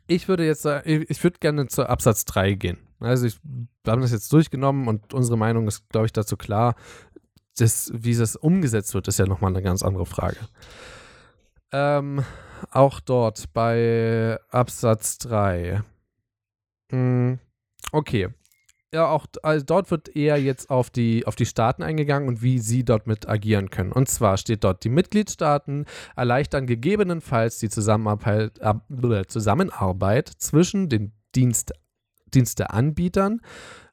[0.07, 2.79] ich würde jetzt, ich würde gerne zu Absatz 3 gehen.
[2.99, 3.39] Also ich,
[3.83, 6.75] wir haben das jetzt durchgenommen und unsere Meinung ist, glaube ich, dazu klar.
[7.61, 10.37] Das, wie das umgesetzt wird, ist ja nochmal eine ganz andere Frage.
[11.71, 12.25] Ähm,
[12.71, 15.83] auch dort bei Absatz 3
[16.91, 17.39] hm,
[17.91, 18.29] okay.
[18.93, 22.59] Ja, auch also dort wird eher jetzt auf die, auf die Staaten eingegangen und wie
[22.59, 23.93] sie dort mit agieren können.
[23.93, 25.85] Und zwar steht dort, die Mitgliedstaaten
[26.17, 28.59] erleichtern gegebenenfalls die Zusammenarbeit,
[29.29, 31.71] Zusammenarbeit zwischen den Dienst,
[32.33, 33.39] Diensteanbietern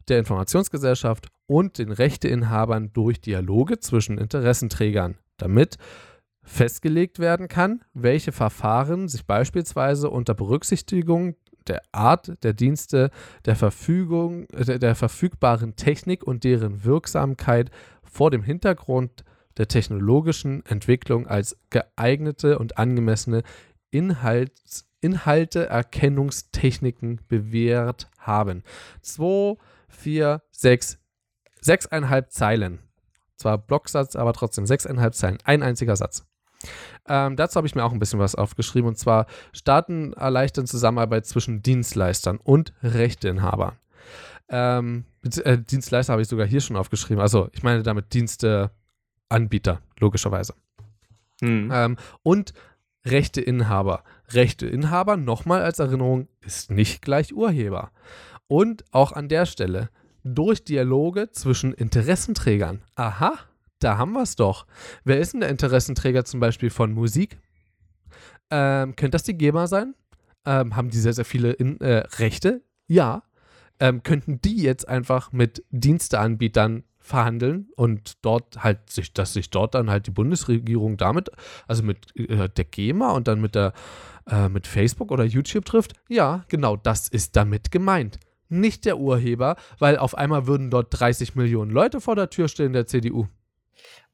[0.08, 5.78] der Informationsgesellschaft und den Rechteinhabern durch Dialoge zwischen Interessenträgern, damit
[6.42, 11.36] festgelegt werden kann, welche Verfahren sich beispielsweise unter Berücksichtigung
[11.66, 13.10] der Art der Dienste,
[13.44, 17.70] der Verfügung, der, der verfügbaren Technik und deren Wirksamkeit
[18.02, 19.24] vor dem Hintergrund
[19.56, 23.42] der technologischen Entwicklung als geeignete und angemessene
[23.90, 28.64] Inhalts, Inhalteerkennungstechniken bewährt haben.
[29.02, 29.56] 2,
[29.88, 30.98] 4, 6,
[31.60, 32.80] sechseinhalb Zeilen.
[33.36, 35.38] Zwar Blocksatz, aber trotzdem sechseinhalb Zeilen.
[35.44, 36.26] Ein einziger Satz.
[37.06, 38.88] Ähm, dazu habe ich mir auch ein bisschen was aufgeschrieben.
[38.88, 43.76] Und zwar Staaten erleichtern Zusammenarbeit zwischen Dienstleistern und Rechteinhabern.
[44.48, 45.04] Ähm,
[45.44, 47.20] äh, Dienstleister habe ich sogar hier schon aufgeschrieben.
[47.20, 48.70] Also ich meine damit Dienste,
[49.28, 50.54] Anbieter, logischerweise.
[51.40, 51.70] Hm.
[51.72, 52.52] Ähm, und
[53.04, 54.02] Rechteinhaber.
[54.30, 57.90] Rechteinhaber, nochmal als Erinnerung, ist nicht gleich Urheber.
[58.46, 59.90] Und auch an der Stelle,
[60.24, 62.82] durch Dialoge zwischen Interessenträgern.
[62.94, 63.38] Aha,
[63.78, 64.66] da haben wir es doch.
[65.04, 67.38] Wer ist denn der Interessenträger zum Beispiel von Musik?
[68.50, 69.94] Ähm, könnte das die GEMA sein?
[70.44, 72.62] Ähm, haben die sehr, sehr viele in, äh, Rechte?
[72.86, 73.22] Ja.
[73.80, 79.74] Ähm, könnten die jetzt einfach mit Diensteanbietern verhandeln und dort halt sich, dass sich dort
[79.74, 81.30] dann halt die Bundesregierung damit,
[81.66, 83.72] also mit äh, der GEMA und dann mit der
[84.28, 85.94] äh, mit Facebook oder YouTube trifft?
[86.08, 88.18] Ja, genau, das ist damit gemeint.
[88.48, 92.72] Nicht der Urheber, weil auf einmal würden dort 30 Millionen Leute vor der Tür stehen
[92.72, 93.26] der CDU.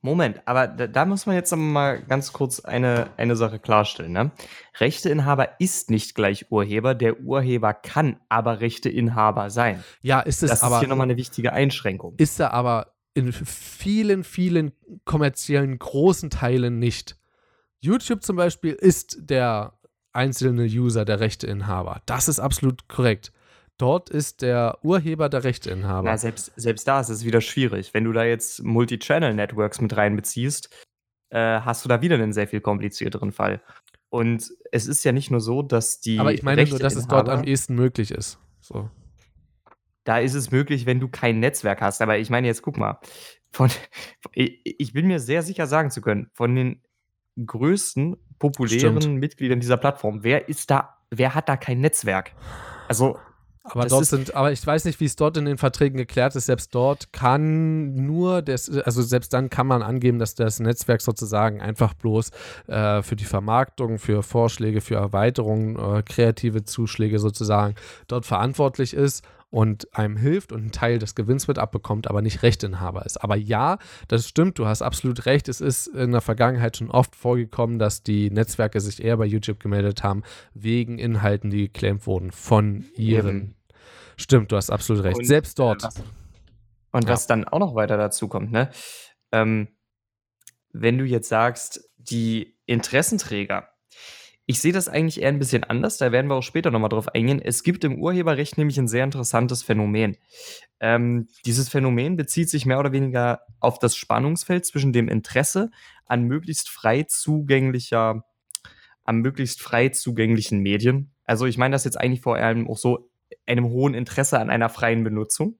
[0.05, 4.13] Moment, aber da, da, muss man jetzt mal ganz kurz eine, eine Sache klarstellen.
[4.13, 4.33] Ne?
[4.79, 6.95] Rechteinhaber ist nicht gleich Urheber.
[6.95, 9.83] Der Urheber kann aber Rechteinhaber sein.
[10.03, 10.73] Ja, ist es das aber.
[10.73, 12.17] Das ist hier nochmal eine wichtige Einschränkung.
[12.19, 14.73] Ist er aber in vielen, vielen
[15.07, 17.17] kommerziellen großen Teilen nicht.
[17.81, 19.79] YouTube zum Beispiel ist der
[20.13, 22.03] einzelne User der Rechteinhaber.
[22.05, 23.33] Das ist absolut korrekt.
[23.77, 26.09] Dort ist der Urheber der Rechteinhaber.
[26.09, 27.93] Na, selbst, selbst da ist es wieder schwierig.
[27.93, 30.71] Wenn du da jetzt Multi-Channel-Networks mit reinbeziehst,
[31.31, 33.61] äh, hast du da wieder einen sehr viel komplizierteren Fall.
[34.11, 36.21] Und es ist ja nicht nur so, dass die.
[36.21, 38.39] Aber ich meine nur, dass es dort am ehesten möglich ist.
[38.61, 38.89] So.
[40.05, 42.01] Da ist es möglich, wenn du kein Netzwerk hast.
[42.01, 43.01] Aber ich meine, jetzt guck mal.
[43.51, 43.71] Von,
[44.33, 46.83] ich bin mir sehr sicher sagen zu können, von den
[47.45, 49.21] größten populären Stimmt.
[49.21, 52.33] Mitgliedern dieser Plattform, wer ist da, wer hat da kein Netzwerk?
[52.89, 53.19] Also
[53.65, 56.47] aber dort sind, aber ich weiß nicht, wie es dort in den Verträgen geklärt ist.
[56.47, 61.63] Selbst dort kann nur das, also selbst dann kann man angeben, dass das Netzwerk sozusagen
[61.63, 62.31] einfach bloß
[62.67, 67.75] äh, für die Vermarktung, für Vorschläge, für Erweiterungen, äh, kreative Zuschläge sozusagen
[68.07, 69.25] dort verantwortlich ist
[69.55, 73.23] und einem hilft und einen Teil des Gewinns mit abbekommt, aber nicht Rechteinhaber ist.
[73.23, 73.79] Aber ja,
[74.09, 75.49] das stimmt, du hast absolut recht.
[75.49, 79.61] Es ist in der Vergangenheit schon oft vorgekommen, dass die Netzwerke sich eher bei YouTube
[79.61, 80.25] gemeldet haben,
[80.55, 83.37] wegen Inhalten, die geclaimt wurden von ihren.
[83.37, 83.55] Mhm.
[84.17, 85.19] Stimmt, du hast absolut recht.
[85.19, 85.85] Und, Selbst dort.
[85.85, 86.03] Äh, was,
[86.91, 87.11] und ja.
[87.11, 88.71] was dann auch noch weiter dazu kommt, ne?
[89.31, 89.69] Ähm,
[90.73, 93.69] wenn du jetzt sagst, die Interessenträger
[94.47, 97.09] ich sehe das eigentlich eher ein bisschen anders, da werden wir auch später nochmal drauf
[97.09, 97.41] eingehen.
[97.41, 100.19] Es gibt im Urheberrecht nämlich ein sehr interessantes Phänomen.
[100.81, 105.71] Ähm, dieses Phänomen bezieht sich mehr oder weniger auf das Spannungsfeld zwischen dem Interesse
[106.05, 108.25] an möglichst frei zugänglicher,
[109.05, 111.15] an möglichst frei zugänglichen Medien.
[111.25, 113.11] Also ich meine das jetzt eigentlich vor allem auch so
[113.47, 115.59] einem hohen Interesse an einer freien Benutzung.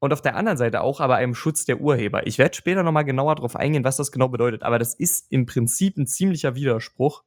[0.00, 2.26] Und auf der anderen Seite auch aber einem Schutz der Urheber.
[2.26, 5.46] Ich werde später nochmal genauer darauf eingehen, was das genau bedeutet, aber das ist im
[5.46, 7.24] Prinzip ein ziemlicher Widerspruch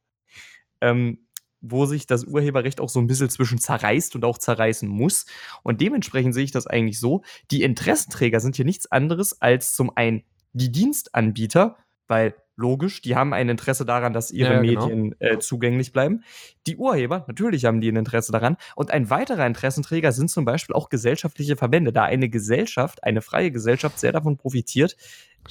[0.82, 1.28] ähm,
[1.62, 5.26] wo sich das Urheberrecht auch so ein bisschen zwischen zerreißt und auch zerreißen muss.
[5.64, 9.92] Und dementsprechend sehe ich das eigentlich so, die Interessenträger sind hier nichts anderes als zum
[9.96, 10.24] einen
[10.54, 14.88] die Dienstanbieter, weil logisch, die haben ein Interesse daran, dass ihre ja, genau.
[14.88, 16.24] Medien äh, zugänglich bleiben.
[16.66, 18.58] Die Urheber, natürlich haben die ein Interesse daran.
[18.76, 23.52] Und ein weiterer Interessenträger sind zum Beispiel auch gesellschaftliche Verbände, da eine Gesellschaft, eine freie
[23.52, 24.98] Gesellschaft sehr davon profitiert,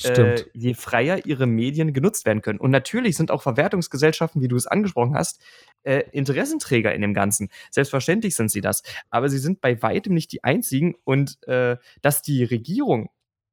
[0.04, 2.58] äh, je freier ihre Medien genutzt werden können.
[2.58, 5.40] Und natürlich sind auch Verwertungsgesellschaften, wie du es angesprochen hast,
[5.84, 7.48] äh, Interessenträger in dem Ganzen.
[7.70, 8.82] Selbstverständlich sind sie das.
[9.10, 10.96] Aber sie sind bei weitem nicht die einzigen.
[11.04, 13.08] Und äh, dass die Regierung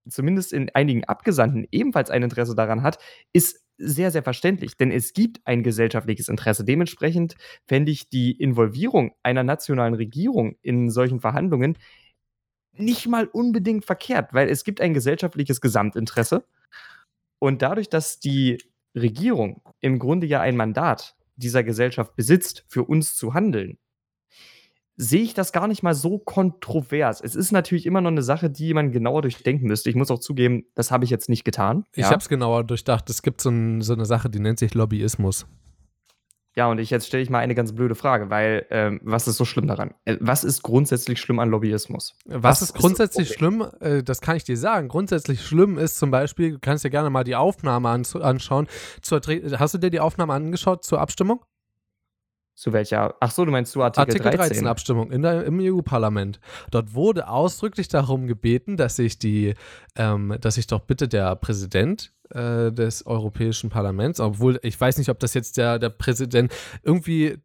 [0.10, 2.98] zumindest in einigen Abgesandten ebenfalls ein Interesse daran hat,
[3.32, 6.64] ist sehr, sehr verständlich, denn es gibt ein gesellschaftliches Interesse.
[6.64, 7.36] Dementsprechend
[7.66, 11.78] fände ich die Involvierung einer nationalen Regierung in solchen Verhandlungen
[12.74, 16.46] nicht mal unbedingt verkehrt, weil es gibt ein gesellschaftliches Gesamtinteresse.
[17.40, 18.58] Und dadurch, dass die
[18.96, 23.78] Regierung im Grunde ja ein Mandat dieser Gesellschaft besitzt, für uns zu handeln,
[24.96, 27.22] sehe ich das gar nicht mal so kontrovers.
[27.22, 29.90] Es ist natürlich immer noch eine Sache, die man genauer durchdenken müsste.
[29.90, 31.86] Ich muss auch zugeben, das habe ich jetzt nicht getan.
[31.94, 32.10] Ich ja.
[32.10, 33.10] habe es genauer durchdacht.
[33.10, 35.48] Es gibt so, ein, so, eine Sache, die nennt sich Lobbyismus.
[36.56, 39.38] Ja, und ich jetzt stelle ich mal eine ganz blöde Frage, weil ähm, was ist
[39.38, 39.96] so schlimm daran?
[40.06, 42.16] Äh, was ist grundsätzlich schlimm an Lobbyismus?
[42.26, 43.66] Was, was ist grundsätzlich ist schlimm?
[43.80, 44.88] Äh, das kann ich dir sagen.
[44.88, 48.68] Grundsätzlich schlimm ist zum Beispiel, du kannst dir gerne mal die Aufnahme anschauen.
[49.02, 49.22] Zur,
[49.58, 51.44] hast du dir die Aufnahme angeschaut zur Abstimmung?
[52.56, 53.16] Zu welcher?
[53.20, 54.38] Ach so, du meinst zu Artikel, Artikel 13?
[54.38, 56.40] 13 Abstimmung in der, im EU-Parlament.
[56.70, 59.56] Dort wurde ausdrücklich darum gebeten, dass sich die,
[59.96, 65.10] ähm, dass sich doch bitte der Präsident äh, des Europäischen Parlaments, obwohl ich weiß nicht,
[65.10, 67.38] ob das jetzt der, der Präsident irgendwie,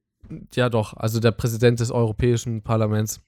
[0.54, 3.20] ja doch, also der Präsident des Europäischen Parlaments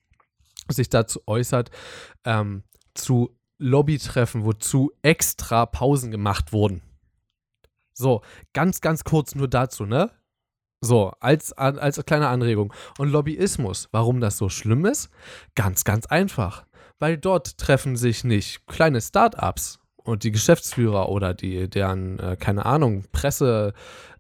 [0.69, 1.71] sich dazu äußert,
[2.25, 2.63] ähm,
[2.95, 6.83] zu Lobbytreffen, wozu extra Pausen gemacht wurden.
[7.93, 8.23] So,
[8.53, 10.11] ganz, ganz kurz nur dazu, ne?
[10.83, 12.73] So, als, als kleine Anregung.
[12.99, 15.11] Und Lobbyismus, warum das so schlimm ist?
[15.55, 16.65] Ganz, ganz einfach.
[16.99, 19.79] Weil dort treffen sich nicht kleine Start-ups
[20.11, 23.73] und die Geschäftsführer oder die, deren, äh, keine Ahnung, Presse,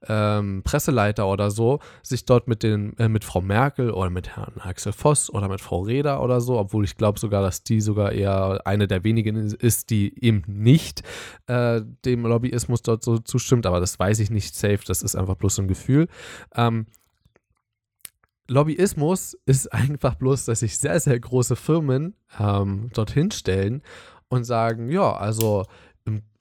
[0.07, 4.61] ähm, Presseleiter oder so, sich dort mit den, äh, mit Frau Merkel oder mit Herrn
[4.61, 8.12] Axel Voss oder mit Frau Reda oder so, obwohl ich glaube sogar, dass die sogar
[8.12, 11.03] eher eine der wenigen ist, die eben nicht
[11.49, 15.34] äh, dem Lobbyismus dort so zustimmt, aber das weiß ich nicht safe, das ist einfach
[15.34, 16.07] bloß so ein Gefühl.
[16.55, 16.86] Ähm,
[18.49, 23.82] Lobbyismus ist einfach bloß, dass sich sehr, sehr große Firmen ähm, dorthin stellen
[24.31, 25.66] und sagen, ja, also,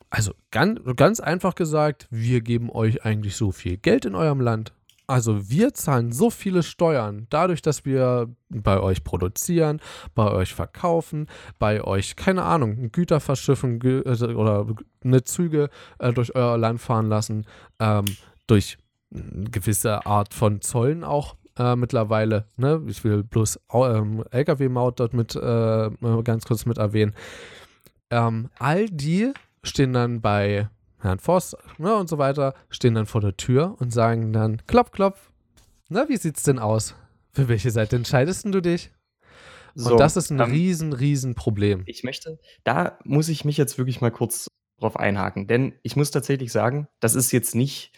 [0.09, 4.73] also ganz, ganz einfach gesagt, wir geben euch eigentlich so viel Geld in eurem Land.
[5.07, 9.81] Also wir zahlen so viele Steuern dadurch, dass wir bei euch produzieren,
[10.13, 11.27] bei euch verkaufen,
[11.57, 14.67] bei euch, keine Ahnung, Güter verschiffen Gü also, oder
[15.03, 17.47] eine Züge äh, durch euer Land fahren lassen,
[17.79, 18.05] ähm,
[18.45, 18.77] durch
[19.11, 22.45] eine gewisse Art von Zollen auch äh, mittlerweile.
[22.57, 22.83] Ne?
[22.87, 25.89] Ich will bloß ähm, Lkw-Maut dort mit äh,
[26.23, 27.15] ganz kurz mit erwähnen.
[28.11, 29.33] Ähm, all die
[29.63, 33.91] stehen dann bei Herrn Voss ne, und so weiter, stehen dann vor der Tür und
[33.91, 35.31] sagen dann, klopf, klopf,
[35.89, 36.95] na, wie sieht's denn aus?
[37.31, 38.91] Für welche Seite entscheidest du dich?
[39.75, 41.83] So, und das ist ein ähm, riesen, riesen Problem.
[41.85, 44.47] Ich möchte, da muss ich mich jetzt wirklich mal kurz
[44.79, 47.91] drauf einhaken, denn ich muss tatsächlich sagen, das ist jetzt nicht,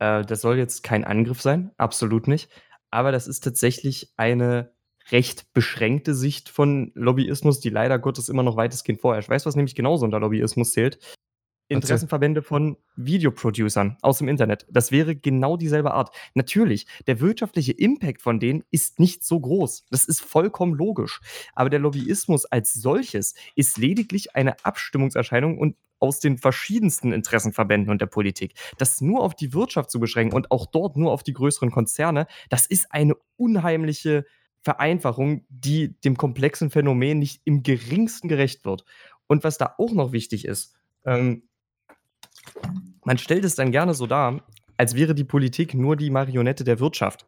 [0.00, 2.50] äh, das soll jetzt kein Angriff sein, absolut nicht,
[2.90, 4.72] aber das ist tatsächlich eine
[5.10, 9.28] recht beschränkte Sicht von Lobbyismus, die leider Gottes immer noch weitestgehend vorherrscht.
[9.28, 10.98] Weißt du, was nämlich genauso unter Lobbyismus zählt?
[11.68, 14.66] Interessenverbände von Videoproducern aus dem Internet.
[14.70, 16.14] Das wäre genau dieselbe Art.
[16.34, 19.86] Natürlich, der wirtschaftliche Impact von denen ist nicht so groß.
[19.90, 21.20] Das ist vollkommen logisch.
[21.54, 28.00] Aber der Lobbyismus als solches ist lediglich eine Abstimmungserscheinung und aus den verschiedensten Interessenverbänden und
[28.00, 28.54] der Politik.
[28.76, 32.26] Das nur auf die Wirtschaft zu beschränken und auch dort nur auf die größeren Konzerne,
[32.50, 34.26] das ist eine unheimliche
[34.64, 38.84] Vereinfachung, die dem komplexen Phänomen nicht im geringsten gerecht wird.
[39.26, 41.42] Und was da auch noch wichtig ist, ähm,
[43.04, 44.42] man stellt es dann gerne so dar,
[44.76, 47.26] als wäre die Politik nur die Marionette der Wirtschaft.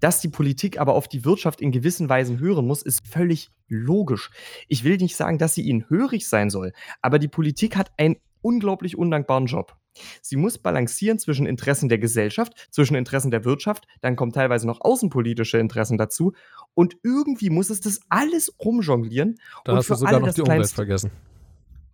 [0.00, 4.30] Dass die Politik aber auf die Wirtschaft in gewissen Weisen hören muss, ist völlig logisch.
[4.68, 8.16] Ich will nicht sagen, dass sie ihnen hörig sein soll, aber die Politik hat einen
[8.42, 9.76] unglaublich undankbaren Job.
[10.22, 14.80] Sie muss balancieren zwischen Interessen der Gesellschaft, zwischen Interessen der Wirtschaft, dann kommen teilweise noch
[14.80, 16.32] außenpolitische Interessen dazu
[16.74, 19.40] und irgendwie muss es das alles rumjonglieren.
[19.64, 21.10] Da und hast du sogar noch die Umwelt vergessen.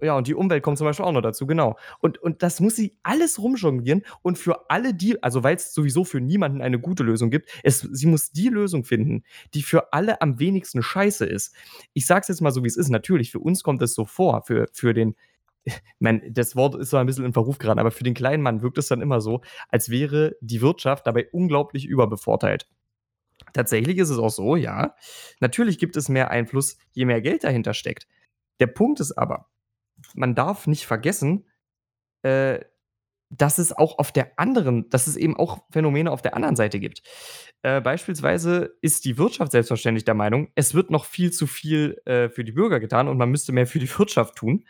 [0.05, 1.79] Ja, und die Umwelt kommt zum Beispiel auch noch dazu, genau.
[2.01, 6.05] Und, und das muss sie alles rumjonglieren und für alle die, also weil es sowieso
[6.05, 9.23] für niemanden eine gute Lösung gibt, es, sie muss die Lösung finden,
[9.55, 11.55] die für alle am wenigsten scheiße ist.
[11.95, 12.91] Ich sag's jetzt mal so, wie es ist.
[12.91, 15.15] Natürlich, für uns kommt es so vor, für, für den,
[15.75, 18.43] ich meine, das Wort ist so ein bisschen in Verruf geraten, aber für den kleinen
[18.43, 22.69] Mann wirkt es dann immer so, als wäre die Wirtschaft dabei unglaublich überbevorteilt.
[23.53, 24.95] Tatsächlich ist es auch so, ja.
[25.41, 28.07] Natürlich gibt es mehr Einfluss, je mehr Geld dahinter steckt.
[28.61, 29.49] Der Punkt ist aber,
[30.15, 31.47] man darf nicht vergessen,
[32.23, 32.61] äh,
[33.31, 36.79] dass es auch auf der anderen, dass es eben auch Phänomene auf der anderen Seite
[36.79, 37.03] gibt.
[37.63, 42.29] Äh, beispielsweise ist die Wirtschaft selbstverständlich der Meinung, es wird noch viel zu viel äh,
[42.29, 44.65] für die Bürger getan und man müsste mehr für die Wirtschaft tun.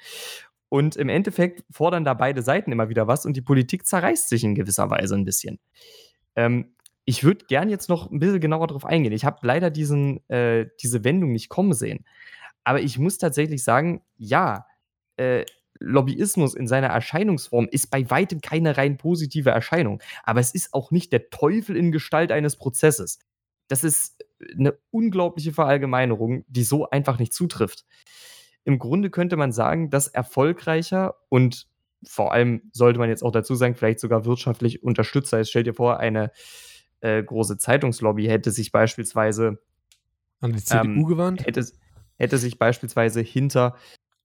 [0.68, 4.44] Und im Endeffekt fordern da beide Seiten immer wieder was und die Politik zerreißt sich
[4.44, 5.60] in gewisser Weise ein bisschen.
[6.36, 9.12] Ähm, ich würde gern jetzt noch ein bisschen genauer darauf eingehen.
[9.12, 12.04] Ich habe leider diesen, äh, diese Wendung nicht kommen sehen.
[12.64, 14.66] Aber ich muss tatsächlich sagen, ja,
[15.16, 15.44] äh,
[15.78, 20.00] Lobbyismus in seiner Erscheinungsform ist bei weitem keine rein positive Erscheinung.
[20.22, 23.18] Aber es ist auch nicht der Teufel in Gestalt eines Prozesses.
[23.68, 24.24] Das ist
[24.56, 27.84] eine unglaubliche Verallgemeinerung, die so einfach nicht zutrifft
[28.64, 31.68] im Grunde könnte man sagen, dass erfolgreicher und
[32.06, 35.50] vor allem sollte man jetzt auch dazu sagen, vielleicht sogar wirtschaftlich unterstützer ist.
[35.50, 36.30] Stell dir vor, eine
[37.00, 39.58] äh, große Zeitungslobby hätte sich beispielsweise
[40.40, 41.46] an die CDU ähm, gewandt?
[41.46, 41.64] Hätte,
[42.16, 43.76] hätte sich beispielsweise hinter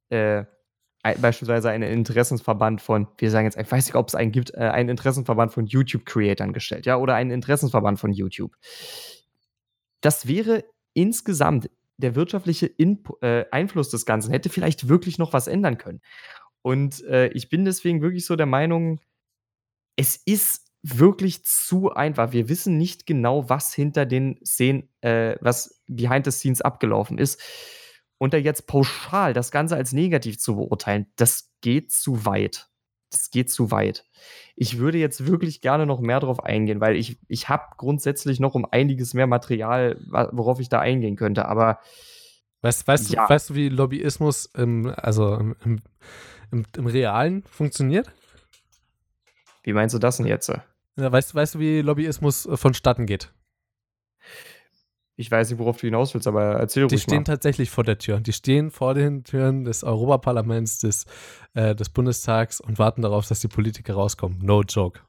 [0.09, 0.45] äh,
[1.01, 4.57] beispielsweise einen Interessensverband von, wir sagen jetzt, ich weiß nicht, ob es einen gibt, äh,
[4.59, 8.55] einen Interessenverband von YouTube-Creatern gestellt, ja, oder einen Interessensverband von YouTube.
[10.01, 11.69] Das wäre insgesamt
[11.99, 16.01] der wirtschaftliche In äh, Einfluss des Ganzen hätte vielleicht wirklich noch was ändern können.
[16.61, 18.99] Und äh, ich bin deswegen wirklich so der Meinung,
[19.95, 22.31] es ist wirklich zu einfach.
[22.31, 27.41] Wir wissen nicht genau, was hinter den Szenen, äh, was behind the scenes abgelaufen ist.
[28.17, 32.69] Und da jetzt pauschal das Ganze als negativ zu beurteilen, das geht zu weit
[33.09, 34.05] das geht zu weit.
[34.61, 38.55] Ich würde jetzt wirklich gerne noch mehr darauf eingehen, weil ich, ich habe grundsätzlich noch
[38.55, 39.97] um einiges mehr Material,
[40.33, 41.79] worauf ich da eingehen könnte, aber.
[42.61, 43.25] Weißt, weißt, ja.
[43.25, 45.55] du, weißt du, wie Lobbyismus im, also im,
[46.51, 48.11] im, im, Realen funktioniert?
[49.63, 50.49] Wie meinst du das denn jetzt?
[50.49, 50.61] Ja,
[51.09, 53.31] weißt, weißt du, wie Lobbyismus äh, vonstatten geht?
[55.19, 57.23] Ich weiß nicht, worauf du hinaus willst, aber erzähl Die ruhig stehen mal.
[57.25, 58.21] tatsächlich vor der Tür.
[58.21, 61.05] Die stehen vor den Türen des Europaparlaments, des,
[61.55, 64.39] äh, des Bundestags und warten darauf, dass die Politiker rauskommen.
[64.41, 65.01] No joke.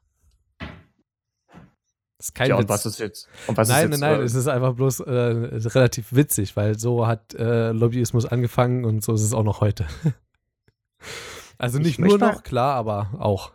[2.17, 2.63] Das ist kein Ja, Witz.
[2.63, 3.29] und was ist jetzt?
[3.47, 6.77] Was nein, ist jetzt, nein, nein, äh, es ist einfach bloß äh, relativ witzig, weil
[6.77, 9.85] so hat äh, Lobbyismus angefangen und so ist es auch noch heute.
[11.57, 13.51] also Ich nicht nur noch, klar, aber auch.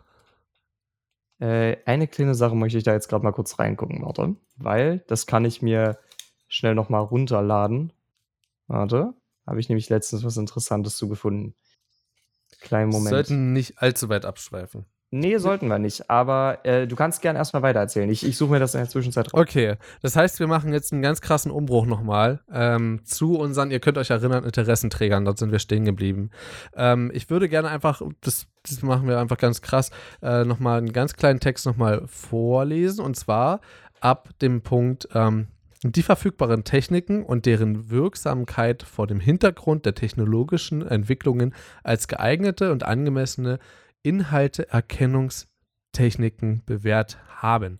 [1.39, 4.35] Äh, eine kleine Sache möchte ich da jetzt gerade mal kurz reingucken, warte.
[4.55, 5.99] Weil das kann ich mir
[6.47, 7.93] schnell nochmal runterladen.
[8.67, 9.13] Warte.
[9.45, 11.55] Habe ich nämlich letztens was Interessantes zu gefunden.
[12.59, 13.09] Kleinen Wir Moment.
[13.13, 14.85] sollten nicht allzu weit abschweifen.
[15.09, 16.09] nee, sollten wir nicht.
[16.09, 18.09] Aber äh, du kannst gerne erstmal weitererzählen.
[18.09, 19.39] Ich, ich suche mir das in der Zwischenzeit raus.
[19.39, 23.79] Okay, das heißt, wir machen jetzt einen ganz krassen Umbruch nochmal ähm, zu unseren, ihr
[23.79, 26.31] könnt euch erinnern, Interessenträgern, dort sind wir stehen geblieben.
[26.75, 29.91] Ähm, ich würde gerne einfach, das, das machen wir einfach ganz krass,
[30.21, 33.61] äh, nochmal einen ganz kleinen Text nochmal vorlesen und zwar
[34.01, 35.47] ab dem Punkt, ähm,
[35.83, 41.53] die verfügbaren Techniken und deren Wirksamkeit vor dem Hintergrund der technologischen Entwicklungen
[41.83, 43.59] als geeignete und angemessene
[44.03, 47.79] Inhalteerkennungstechniken bewährt haben.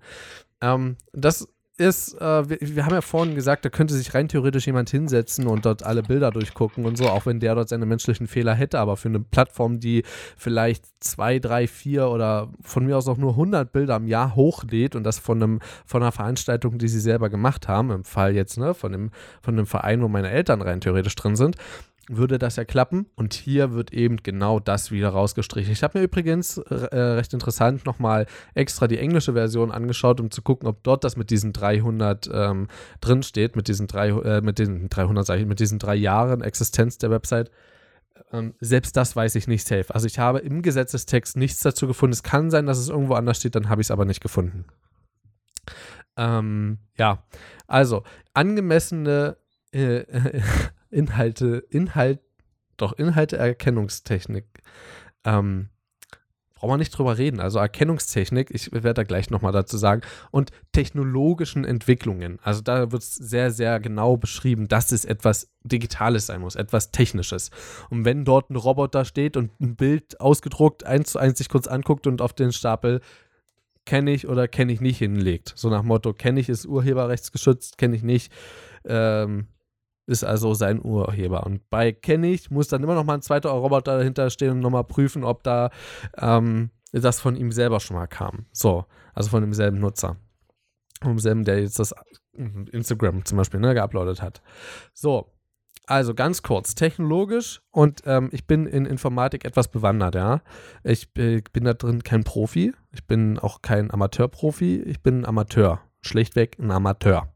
[0.62, 4.66] Ähm, das ist, äh, wir, wir haben ja vorhin gesagt, da könnte sich rein theoretisch
[4.66, 8.28] jemand hinsetzen und dort alle Bilder durchgucken und so, auch wenn der dort seine menschlichen
[8.28, 10.04] Fehler hätte, aber für eine Plattform, die
[10.36, 14.96] vielleicht zwei, drei, vier oder von mir aus auch nur 100 Bilder im Jahr hochlädt
[14.96, 18.58] und das von, einem, von einer Veranstaltung, die sie selber gemacht haben, im Fall jetzt,
[18.58, 19.12] ne, von dem,
[19.42, 21.58] von dem Verein, wo meine Eltern rein theoretisch drin sind,
[22.10, 23.08] würde das ja klappen.
[23.16, 25.72] Und hier wird eben genau das wieder rausgestrichen.
[25.72, 30.42] Ich habe mir übrigens äh, recht interessant nochmal extra die englische Version angeschaut, um zu
[30.42, 32.68] gucken, ob dort das mit diesen 300 ähm,
[33.02, 33.22] drin
[33.56, 37.12] mit diesen drei, äh, mit den 300, sag ich, mit diesen drei Jahren Existenz der
[37.12, 37.52] Website.
[38.32, 39.94] Ähm, selbst das weiß ich nicht safe.
[39.94, 42.14] Also ich habe im Gesetzestext nichts dazu gefunden.
[42.14, 44.66] Es kann sein, dass es irgendwo anders steht, dann habe ich es aber nicht gefunden.
[46.16, 47.24] Ähm, ja,
[47.68, 48.04] also
[48.34, 49.38] angemessene
[49.72, 50.04] äh,
[50.90, 52.20] Inhalte, Inhalt,
[52.78, 54.46] doch Inhalteerkennungstechnik.
[55.24, 55.70] Ähm,
[56.58, 57.40] brauchen wir nicht drüber reden.
[57.40, 62.40] Also Erkennungstechnik, ich werde da gleich nochmal dazu sagen, und technologischen Entwicklungen.
[62.42, 66.92] Also da wird es sehr, sehr genau beschrieben, dass es etwas Digitales sein muss, etwas
[66.92, 67.52] Technisches.
[67.90, 71.68] Und wenn dort ein Roboter steht und ein Bild ausgedruckt, eins zu eins sich kurz
[71.68, 73.02] anguckt und auf den Stapel
[73.86, 75.54] kenne ich oder kenne ich nicht hinlegt.
[75.56, 78.34] So nach Motto, kenne ich ist urheberrechtsgeschützt, kenne ich nicht,
[78.84, 79.48] ähm,
[80.08, 81.46] ist also sein Urheber.
[81.46, 84.60] Und bei kenne ich muss dann immer noch mal ein zweiter Roboter dahinter stehen und
[84.62, 85.70] nochmal prüfen, ob da
[86.18, 88.46] ähm, das von ihm selber schon mal kam.
[88.52, 90.16] So, also von demselben Nutzer.
[91.02, 91.94] Vom selben, der jetzt das
[92.34, 94.42] Instagram zum Beispiel ne, geuploadet hat.
[94.94, 95.32] So,
[95.86, 100.42] also ganz kurz, technologisch und ähm, ich bin in Informatik etwas bewandert, ja.
[100.84, 105.26] Ich äh, bin da drin kein Profi, ich bin auch kein Amateurprofi, ich bin ein
[105.26, 107.34] Amateur, schlichtweg ein Amateur.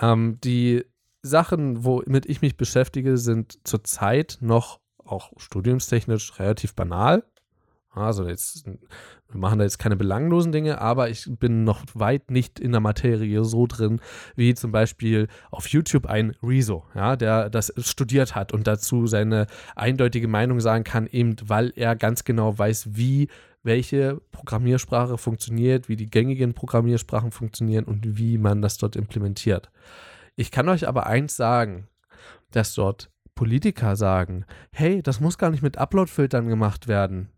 [0.00, 0.84] Ähm, die
[1.24, 7.24] Sachen, womit ich mich beschäftige, sind zurzeit noch auch studiumstechnisch relativ banal.
[7.90, 12.60] Also jetzt, wir machen da jetzt keine belanglosen Dinge, aber ich bin noch weit nicht
[12.60, 14.00] in der Materie so drin,
[14.34, 19.46] wie zum Beispiel auf YouTube ein Rezo, ja, der das studiert hat und dazu seine
[19.76, 23.28] eindeutige Meinung sagen kann, eben weil er ganz genau weiß, wie
[23.62, 29.70] welche Programmiersprache funktioniert, wie die gängigen Programmiersprachen funktionieren und wie man das dort implementiert.
[30.36, 31.88] Ich kann euch aber eins sagen,
[32.50, 37.30] dass dort Politiker sagen, hey, das muss gar nicht mit Upload-Filtern gemacht werden.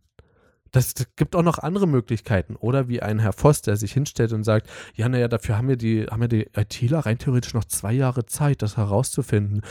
[0.72, 2.56] Das, gibt auch noch andere Möglichkeiten.
[2.56, 5.76] Oder wie ein Herr Voss, der sich hinstellt und sagt, ja, naja, dafür haben wir
[5.76, 9.62] die, haben wir die ITler rein theoretisch noch zwei Jahre Zeit, das herauszufinden.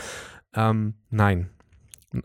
[0.54, 1.50] Ähm, nein.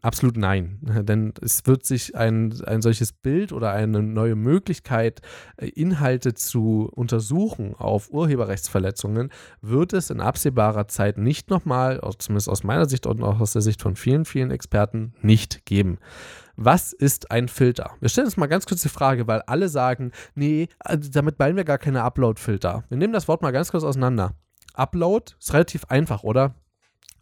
[0.02, 0.80] Absolut nein.
[1.04, 5.22] Denn es wird sich ein, ein solches Bild oder eine neue Möglichkeit,
[5.58, 9.30] äh, Inhalte zu untersuchen auf Urheberrechtsverletzungen,
[9.62, 13.62] wird es in absehbarer Zeit nicht nochmal, zumindest aus meiner Sicht und auch aus der
[13.62, 15.98] Sicht von vielen, vielen Experten, nicht geben.
[16.56, 17.92] Was ist ein Filter?
[18.02, 21.56] Wir stellen uns mal ganz kurz die Frage, weil alle sagen, nee, also damit meinen
[21.56, 22.84] wir gar keine Upload-Filter.
[22.90, 24.36] Wir nehmen das Wort mal ganz kurz auseinander.
[24.74, 26.56] Upload ist relativ einfach, oder?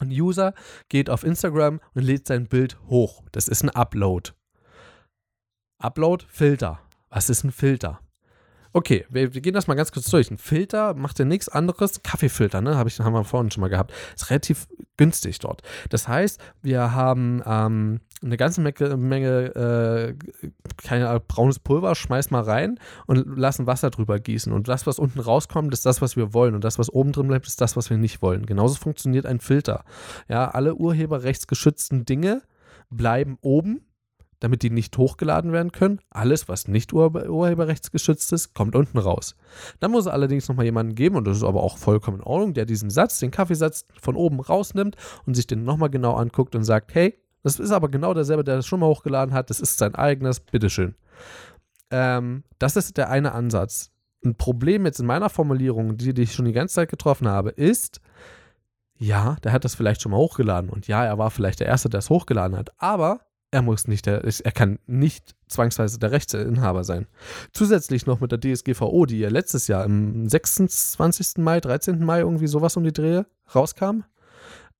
[0.00, 0.54] Ein User
[0.88, 3.22] geht auf Instagram und lädt sein Bild hoch.
[3.32, 4.30] Das ist ein Upload.
[5.78, 6.80] Upload, Filter.
[7.10, 8.00] Was ist ein Filter?
[8.72, 10.30] Okay, wir, wir, gehen das mal ganz kurz durch.
[10.30, 12.02] Ein Filter macht ja nichts anderes.
[12.02, 12.76] Kaffeefilter, ne?
[12.76, 13.92] Hab ich, haben wir vorhin schon mal gehabt.
[14.14, 15.62] Ist relativ günstig dort.
[15.88, 22.30] Das heißt, wir haben ähm, eine ganze Menge, Menge äh, keine Ahnung, braunes Pulver, schmeiß
[22.30, 24.52] mal rein und lassen Wasser drüber gießen.
[24.52, 26.54] Und das, was unten rauskommt, ist das, was wir wollen.
[26.54, 28.46] Und das, was oben drin bleibt, ist das, was wir nicht wollen.
[28.46, 29.84] Genauso funktioniert ein Filter.
[30.28, 32.42] Ja, alle urheberrechtsgeschützten Dinge
[32.90, 33.80] bleiben oben
[34.40, 36.00] damit die nicht hochgeladen werden können.
[36.10, 39.36] Alles, was nicht ur urheberrechtsgeschützt ist, kommt unten raus.
[39.78, 42.54] Dann muss es allerdings nochmal jemanden geben, und das ist aber auch vollkommen in Ordnung,
[42.54, 46.64] der diesen Satz, den Kaffeesatz von oben rausnimmt und sich den nochmal genau anguckt und
[46.64, 49.78] sagt, hey, das ist aber genau derselbe, der das schon mal hochgeladen hat, das ist
[49.78, 50.94] sein eigenes, bitteschön.
[51.90, 53.90] Ähm, das ist der eine Ansatz.
[54.24, 57.50] Ein Problem jetzt in meiner Formulierung, die, die ich schon die ganze Zeit getroffen habe,
[57.50, 58.00] ist,
[58.96, 61.88] ja, der hat das vielleicht schon mal hochgeladen und ja, er war vielleicht der Erste,
[61.88, 63.20] der es hochgeladen hat, aber
[63.50, 67.06] er muss nicht der, er kann nicht zwangsweise der Rechteinhaber sein.
[67.52, 71.38] Zusätzlich noch mit der DSGVO, die ja letztes Jahr am 26.
[71.38, 72.04] Mai, 13.
[72.04, 74.04] Mai irgendwie sowas um die Drehe rauskam,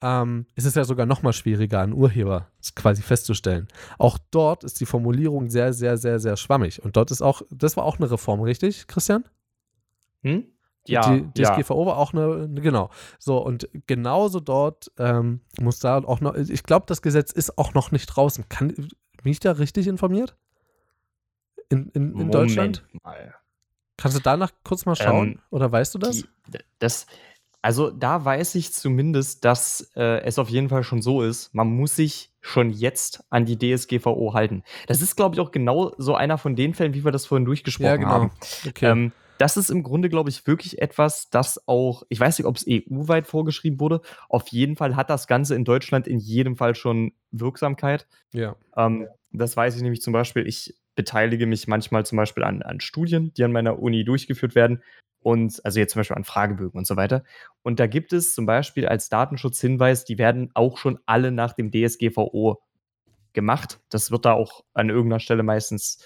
[0.03, 3.69] ähm, ist es ja sogar noch mal schwieriger, einen Urheber quasi festzustellen.
[3.99, 6.83] Auch dort ist die Formulierung sehr, sehr, sehr, sehr schwammig.
[6.83, 9.25] Und dort ist auch, das war auch eine Reform, richtig, Christian?
[10.23, 10.45] Hm?
[10.87, 11.87] Ja, die DSGVO ja.
[11.87, 12.91] war auch eine, genau.
[13.19, 17.75] So, und genauso dort ähm, muss da auch noch, ich glaube, das Gesetz ist auch
[17.75, 18.49] noch nicht draußen.
[18.49, 18.89] Kann, bin
[19.25, 20.37] ich da richtig informiert?
[21.69, 22.85] In, in, in Deutschland?
[23.05, 23.35] Mal.
[23.97, 25.29] Kannst du danach kurz mal schauen?
[25.29, 26.23] Ähm, Oder weißt du das?
[26.49, 27.07] Die, das?
[27.63, 31.69] Also da weiß ich zumindest, dass äh, es auf jeden Fall schon so ist, man
[31.69, 34.63] muss sich schon jetzt an die DSGVO halten.
[34.87, 37.45] Das ist, glaube ich, auch genau so einer von den Fällen, wie wir das vorhin
[37.45, 38.09] durchgesprochen ja, genau.
[38.09, 38.31] haben.
[38.67, 38.87] Okay.
[38.87, 42.57] Ähm, das ist im Grunde, glaube ich, wirklich etwas, das auch, ich weiß nicht, ob
[42.57, 44.03] es EU-weit vorgeschrieben wurde.
[44.29, 48.07] Auf jeden Fall hat das Ganze in Deutschland in jedem Fall schon Wirksamkeit.
[48.35, 48.55] Ja.
[48.77, 52.81] Ähm, das weiß ich nämlich zum Beispiel, ich beteilige mich manchmal zum Beispiel an, an
[52.81, 54.83] Studien, die an meiner Uni durchgeführt werden.
[55.23, 57.25] Und also jetzt zum Beispiel an Fragebögen und so weiter.
[57.63, 61.71] Und da gibt es zum Beispiel als Datenschutzhinweis, die werden auch schon alle nach dem
[61.71, 62.61] DSGVO
[63.33, 63.81] gemacht.
[63.89, 66.05] Das wird da auch an irgendeiner Stelle meistens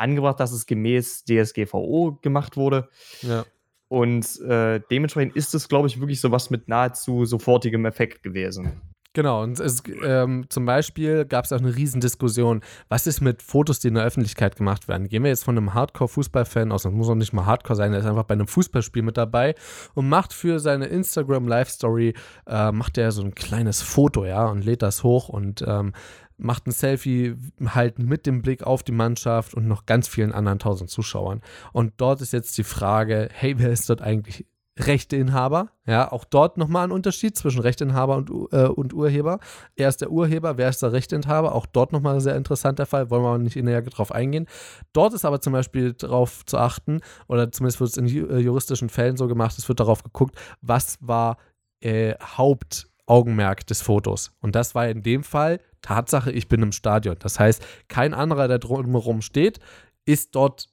[0.00, 2.88] angebracht, dass es gemäß DSGVO gemacht wurde.
[3.22, 3.44] Ja.
[3.88, 8.80] Und äh, dementsprechend ist es, glaube ich, wirklich so was mit nahezu sofortigem Effekt gewesen.
[9.12, 13.80] Genau, und es, ähm, zum Beispiel gab es auch eine Riesendiskussion, was ist mit Fotos,
[13.80, 15.08] die in der Öffentlichkeit gemacht werden?
[15.08, 18.02] Gehen wir jetzt von einem Hardcore-Fußballfan aus, das muss auch nicht mal Hardcore sein, der
[18.02, 19.56] ist einfach bei einem Fußballspiel mit dabei
[19.94, 22.14] und macht für seine Instagram-Live-Story,
[22.46, 25.92] äh, macht er so ein kleines Foto, ja, und lädt das hoch und ähm,
[26.40, 30.58] macht ein Selfie halt mit dem Blick auf die Mannschaft und noch ganz vielen anderen
[30.58, 31.40] tausend Zuschauern.
[31.72, 34.46] Und dort ist jetzt die Frage, hey, wer ist dort eigentlich
[34.78, 35.70] Rechteinhaber?
[35.86, 39.38] Ja, auch dort nochmal ein Unterschied zwischen Rechteinhaber und, äh, und Urheber.
[39.76, 41.54] Er ist der Urheber, wer ist der Rechteinhaber?
[41.54, 44.46] Auch dort nochmal ein sehr interessanter Fall, wollen wir nicht näher drauf eingehen.
[44.92, 48.88] Dort ist aber zum Beispiel darauf zu achten, oder zumindest wird es in äh, juristischen
[48.88, 51.36] Fällen so gemacht, es wird darauf geguckt, was war
[51.80, 54.30] äh, Haupt- Augenmerk des Fotos.
[54.40, 57.16] Und das war in dem Fall Tatsache, ich bin im Stadion.
[57.18, 59.60] Das heißt, kein anderer, der drumherum steht,
[60.04, 60.68] ist dort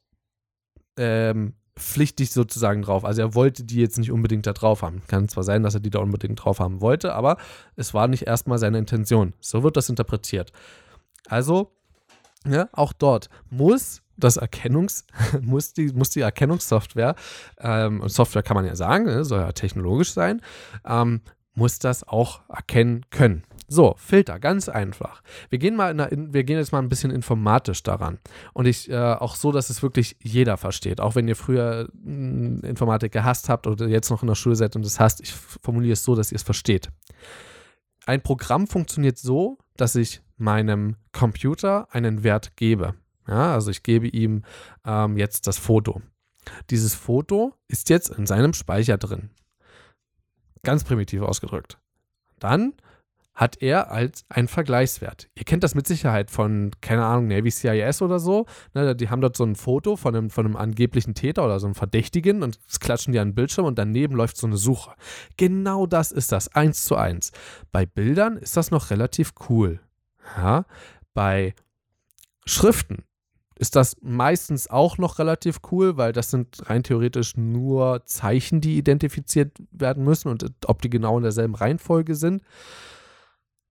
[0.97, 3.05] ähm, pflichtig sozusagen drauf.
[3.05, 5.01] Also er wollte die jetzt nicht unbedingt da drauf haben.
[5.07, 7.37] Kann zwar sein, dass er die da unbedingt drauf haben wollte, aber
[7.75, 9.33] es war nicht erstmal seine Intention.
[9.39, 10.51] So wird das interpretiert.
[11.27, 11.71] Also,
[12.45, 15.05] ja, auch dort muss das Erkennungs,
[15.41, 17.15] muss die, muss die Erkennungssoftware,
[17.59, 20.41] ähm, Software kann man ja sagen, ne, soll ja technologisch sein,
[20.85, 21.21] ähm,
[21.53, 23.43] muss das auch erkennen können.
[23.69, 25.21] So, Filter, ganz einfach.
[25.49, 28.17] Wir gehen mal in, wir gehen jetzt mal ein bisschen informatisch daran.
[28.53, 31.01] Und ich äh, auch so, dass es wirklich jeder versteht.
[31.01, 34.55] Auch wenn ihr früher mh, hm, Informatik gehasst habt oder jetzt noch in der Schule
[34.55, 36.89] seid und es hasst, ich formuliere es so, dass ihr es versteht.
[38.05, 42.93] Ein Programm funktioniert so, dass ich meinem Computer einen Wert gebe.
[43.27, 44.43] Ja, also ich gebe ihm
[44.85, 46.01] ähm, jetzt das Foto.
[46.69, 49.29] Dieses Foto ist jetzt in seinem Speicher drin.
[50.63, 51.77] Ganz primitiv ausgedrückt.
[52.39, 52.73] Dann
[53.37, 55.29] hat er als einen Vergleichswert.
[55.35, 58.47] Ihr kennt das mit Sicherheit von, keine Ahnung, Navy CIS oder so.
[58.73, 61.67] Ne, die haben dort so ein Foto von einem, von einem angeblichen Täter oder so
[61.67, 64.95] einem Verdächtigen und klatschen die an den Bildschirm und daneben läuft so eine Suche.
[65.37, 67.31] Genau das ist das, eins zu eins.
[67.71, 69.81] Bei Bildern ist das noch relativ cool.
[70.35, 70.65] Ja,
[71.13, 71.53] bei
[72.47, 73.03] Schriften
[73.59, 78.79] ist das meistens auch noch relativ cool, weil das sind rein theoretisch nur Zeichen, die
[78.79, 82.41] identifiziert werden müssen und ob die genau in derselben Reihenfolge sind.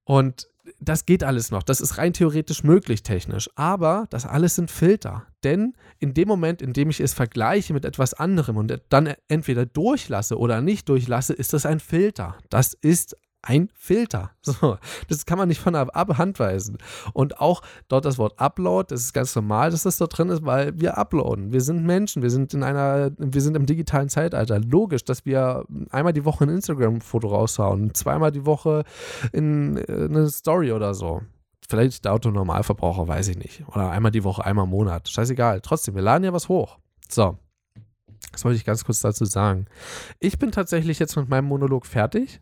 [0.06, 0.48] Und
[0.80, 1.62] das geht alles noch.
[1.62, 3.50] Das ist rein theoretisch möglich technisch.
[3.56, 5.26] Aber das alles sind Filter.
[5.44, 9.66] Denn in dem Moment, in dem ich es vergleiche mit etwas anderem und dann entweder
[9.66, 12.36] durchlasse oder nicht durchlasse, ist das ein Filter.
[12.50, 14.30] Das ist ein Filter.
[14.46, 14.78] So,
[15.08, 16.78] das kann man nicht von der Hand weisen.
[17.12, 20.44] Und auch dort das Wort Upload, das ist ganz normal, dass das dort drin ist,
[20.44, 21.52] weil wir uploaden.
[21.52, 24.60] Wir sind Menschen, wir sind in einer, wir sind im digitalen Zeitalter.
[24.60, 28.84] Logisch, dass wir einmal die Woche ein Instagram-Foto raushauen, zweimal die Woche
[29.32, 31.22] in, in eine Story oder so.
[31.68, 33.66] Vielleicht der Autonormalverbraucher, weiß ich nicht.
[33.66, 35.08] Oder einmal die Woche, einmal im Monat.
[35.08, 35.60] Scheißegal.
[35.60, 36.78] Trotzdem, wir laden ja was hoch.
[37.08, 37.36] So.
[38.30, 39.66] Das wollte ich ganz kurz dazu sagen.
[40.20, 42.40] Ich bin tatsächlich jetzt mit meinem Monolog fertig.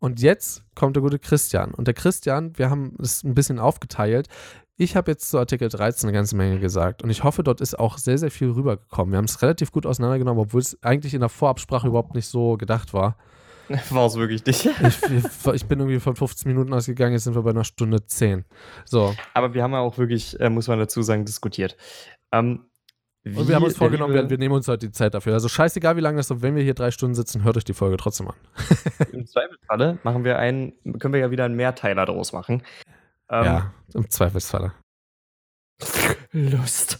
[0.00, 1.72] Und jetzt kommt der gute Christian.
[1.72, 4.28] Und der Christian, wir haben es ein bisschen aufgeteilt.
[4.76, 7.78] Ich habe jetzt zu Artikel 13 eine ganze Menge gesagt und ich hoffe, dort ist
[7.78, 9.12] auch sehr, sehr viel rübergekommen.
[9.12, 12.56] Wir haben es relativ gut auseinandergenommen, obwohl es eigentlich in der Vorabsprache überhaupt nicht so
[12.56, 13.18] gedacht war.
[13.90, 14.64] War es wirklich nicht.
[14.80, 18.46] Ich, ich, bin irgendwie von 15 Minuten ausgegangen, jetzt sind wir bei einer Stunde 10.
[18.86, 19.14] So.
[19.34, 21.76] Aber wir haben ja auch wirklich, äh, muss man dazu sagen, diskutiert.
[22.32, 22.69] Ähm,
[23.24, 25.34] und wir haben uns vorgenommen, wir, wir, nehmen uns heute die Zeit dafür.
[25.34, 27.74] Also scheißegal, wie lange das ist, wenn wir hier drei Stunden sitzen, hört euch die
[27.74, 28.36] Folge trotzdem an.
[29.12, 32.62] Im Zweifelsfalle machen wir einen, können wir ja wieder einen Mehrteiler daraus machen.
[33.28, 34.72] Ähm, ja, im Zweifelsfalle.
[36.32, 36.98] Lust.